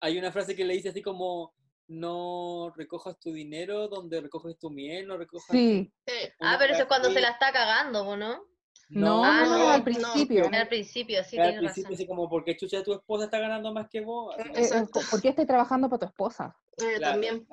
hay 0.00 0.18
una 0.18 0.32
frase 0.32 0.54
que 0.54 0.64
le 0.64 0.74
dice 0.74 0.90
así 0.90 1.02
como, 1.02 1.54
no 1.88 2.70
recojas 2.76 3.18
tu 3.18 3.32
dinero 3.32 3.88
donde 3.88 4.20
recoges 4.20 4.58
tu 4.58 4.70
miel, 4.70 5.06
no 5.06 5.16
recojas... 5.16 5.48
Sí. 5.50 5.90
Eh, 6.06 6.32
Ah, 6.40 6.56
pero 6.58 6.72
eso 6.74 6.82
es 6.82 6.88
cuando 6.88 7.10
se 7.10 7.20
la 7.20 7.30
está 7.30 7.50
cagando, 7.52 8.04
¿po, 8.04 8.16
¿no? 8.16 8.44
No, 8.90 9.22
Ah, 9.24 9.44
no, 9.44 9.58
no, 9.58 9.68
al 9.70 9.78
no. 9.78 9.84
principio. 9.84 10.48
Al 10.52 10.68
principio, 10.68 11.22
sí, 11.24 11.38
Al 11.38 11.58
principio 11.58 11.94
así 11.94 12.06
como, 12.06 12.28
¿por 12.28 12.44
qué 12.44 12.56
chucha 12.56 12.82
tu 12.82 12.92
esposa 12.94 13.24
está 13.24 13.38
ganando 13.38 13.72
más 13.72 13.88
que 13.90 14.00
vos? 14.02 14.34
Así 14.38 14.48
Eh, 14.54 14.78
eh. 14.78 14.86
¿Por 15.10 15.20
qué 15.22 15.28
estás 15.30 15.46
trabajando 15.46 15.88
para 15.88 16.00
tu 16.00 16.06
esposa? 16.06 16.56
eh, 16.78 16.94
claro. 16.98 17.12
También. 17.12 17.46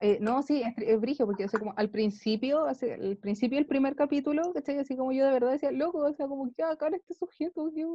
Eh, 0.00 0.18
no, 0.20 0.42
sí, 0.42 0.62
es, 0.62 0.74
es 0.76 1.00
brigio, 1.00 1.24
porque 1.24 1.44
o 1.46 1.48
sea, 1.48 1.58
como 1.58 1.72
al 1.76 1.88
principio, 1.90 2.66
así, 2.66 2.90
al 2.90 3.16
principio 3.16 3.56
del 3.56 3.66
primer 3.66 3.96
capítulo, 3.96 4.52
¿cachai? 4.52 4.78
Así 4.78 4.94
como 4.96 5.10
yo 5.12 5.24
de 5.24 5.32
verdad 5.32 5.52
decía, 5.52 5.70
loco, 5.70 5.98
o 5.98 6.12
sea, 6.12 6.26
como 6.28 6.52
que 6.54 6.62
acá 6.62 6.88
este 6.92 7.14
sujeto, 7.14 7.70
qué. 7.74 7.86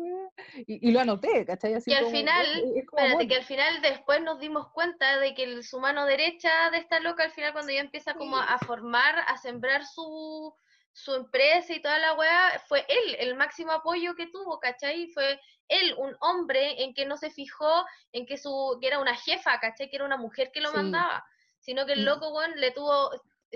Y, 0.66 0.90
y 0.90 0.92
lo 0.92 1.00
anoté, 1.00 1.46
¿cachai? 1.46 1.76
Así 1.76 1.92
Y 1.92 1.94
al 1.94 2.06
como, 2.06 2.16
final, 2.18 2.46
es- 2.46 2.64
es 2.78 2.86
como, 2.88 3.04
Espérate, 3.04 3.14
bueno, 3.14 3.30
que 3.30 3.36
al 3.36 3.44
final 3.44 3.82
después 3.82 4.22
nos 4.24 4.40
dimos 4.40 4.70
cuenta 4.72 5.20
de 5.20 5.36
que 5.36 5.44
el- 5.44 5.64
su 5.64 5.80
mano 5.80 6.06
derecha 6.06 6.72
de 6.72 6.80
esta 6.80 7.00
loca, 7.00 7.24
al 7.24 7.32
final 7.32 7.54
cuando 7.54 7.72
ella 7.72 7.82
empieza 7.82 8.16
como 8.16 8.38
a 8.38 8.58
formar, 8.60 9.20
a 9.28 9.38
sembrar 9.38 9.86
su, 9.86 10.54
su 10.94 11.14
empresa 11.14 11.74
y 11.74 11.82
toda 11.84 12.00
la 12.00 12.14
weá, 12.16 12.60
fue 12.68 12.84
él 12.90 13.16
el 13.20 13.36
máximo 13.36 13.72
apoyo 13.74 14.16
que 14.16 14.26
tuvo, 14.28 14.60
¿cachai? 14.60 15.08
Fue 15.10 15.40
él, 15.68 15.94
un 16.00 16.16
hombre 16.20 16.84
en 16.84 16.94
que 16.96 17.06
no 17.06 17.16
se 17.16 17.30
fijó 17.30 17.86
en 18.12 18.26
que 18.26 18.38
su 18.38 18.78
que 18.82 18.88
era 18.88 19.00
una 19.00 19.16
jefa, 19.16 19.60
¿cachai? 19.60 19.90
Que 19.90 19.96
era 19.98 20.06
una 20.06 20.18
mujer 20.18 20.52
que 20.52 20.62
lo 20.62 20.70
Sí. 20.70 20.76
mandaba, 20.76 21.24
sino 21.62 21.86
que 21.86 21.94
el 21.94 22.02
Mm. 22.02 22.06
loco, 22.06 22.34
weón, 22.34 22.52
le 22.60 22.72
tuvo, 22.72 23.12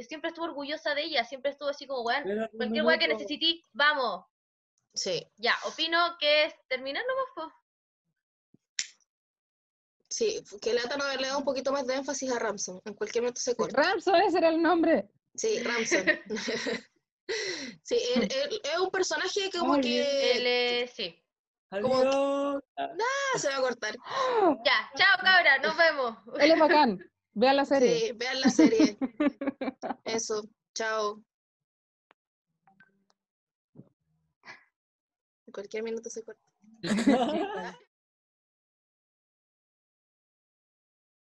siempre 0.08 0.30
estuvo 0.30 0.46
orgullosa 0.46 0.96
de 0.96 1.04
ella, 1.04 1.26
siempre 1.26 1.52
estuvo 1.52 1.70
así 1.70 1.86
como, 1.86 2.02
weón, 2.04 2.22
"Espérate 2.22 2.52
un 2.54 2.58
cualquier 2.58 2.86
weá 2.86 2.98
que 2.98 3.08
minuto". 3.08 3.24
necesite, 3.24 3.64
vamos. 3.74 4.26
Sí, 4.94 5.28
Ya, 5.38 5.56
opino 5.66 6.16
que 6.20 6.46
es 6.46 6.54
terminar 6.70 7.04
nomás, 7.06 7.26
po. 7.36 7.54
sí. 10.10 10.42
Que 10.62 10.74
lata 10.74 10.96
no 10.98 11.04
haberle 11.04 11.28
dado 11.28 11.40
un 11.40 11.46
poquito 11.46 11.72
más 11.72 11.86
de 11.88 11.96
énfasis 11.96 12.32
a 12.32 12.40
Ramson. 12.40 12.82
En 12.86 12.94
cualquier 12.94 13.24
momento 13.24 13.42
se 13.42 13.56
corta. 13.56 13.82
Ramson, 13.82 14.16
ese 14.22 14.38
era 14.38 14.50
el 14.50 14.62
nombre. 14.62 15.10
Sí, 15.36 15.62
Ramson. 15.64 16.06
sí, 17.84 17.98
él- 18.16 18.30
él- 18.32 18.62
es 18.64 18.78
un 18.80 18.90
personaje 18.92 19.50
que 19.50 19.60
como 19.60 19.74
Ay, 19.74 19.82
que 19.82 20.32
Él, 20.38 20.48
eh, 20.48 20.92
sí. 20.96 21.22
como 21.70 22.02
que-. 22.02 22.08
Ah, 22.78 22.90
ah, 23.34 23.40
se 23.40 23.50
va 23.50 23.58
a 23.58 23.62
cortar. 23.62 23.96
Ya, 24.64 24.92
chao 24.96 25.18
cabra, 25.22 25.58
nos 25.60 25.76
vemos. 25.76 26.16
Él 26.40 26.52
es 26.52 26.60
bacán. 26.60 27.00
Vean 27.36 27.58
la 27.58 27.66
serie. 27.66 28.00
Sí, 28.00 28.12
vean 28.14 28.40
la 28.40 28.50
serie. 28.50 28.98
Eso, 30.06 30.48
chao. 30.74 31.22
En 35.46 35.54
cualquier 35.54 35.84
minuto 35.84 36.10
se 36.10 36.24
corta. 36.24 36.42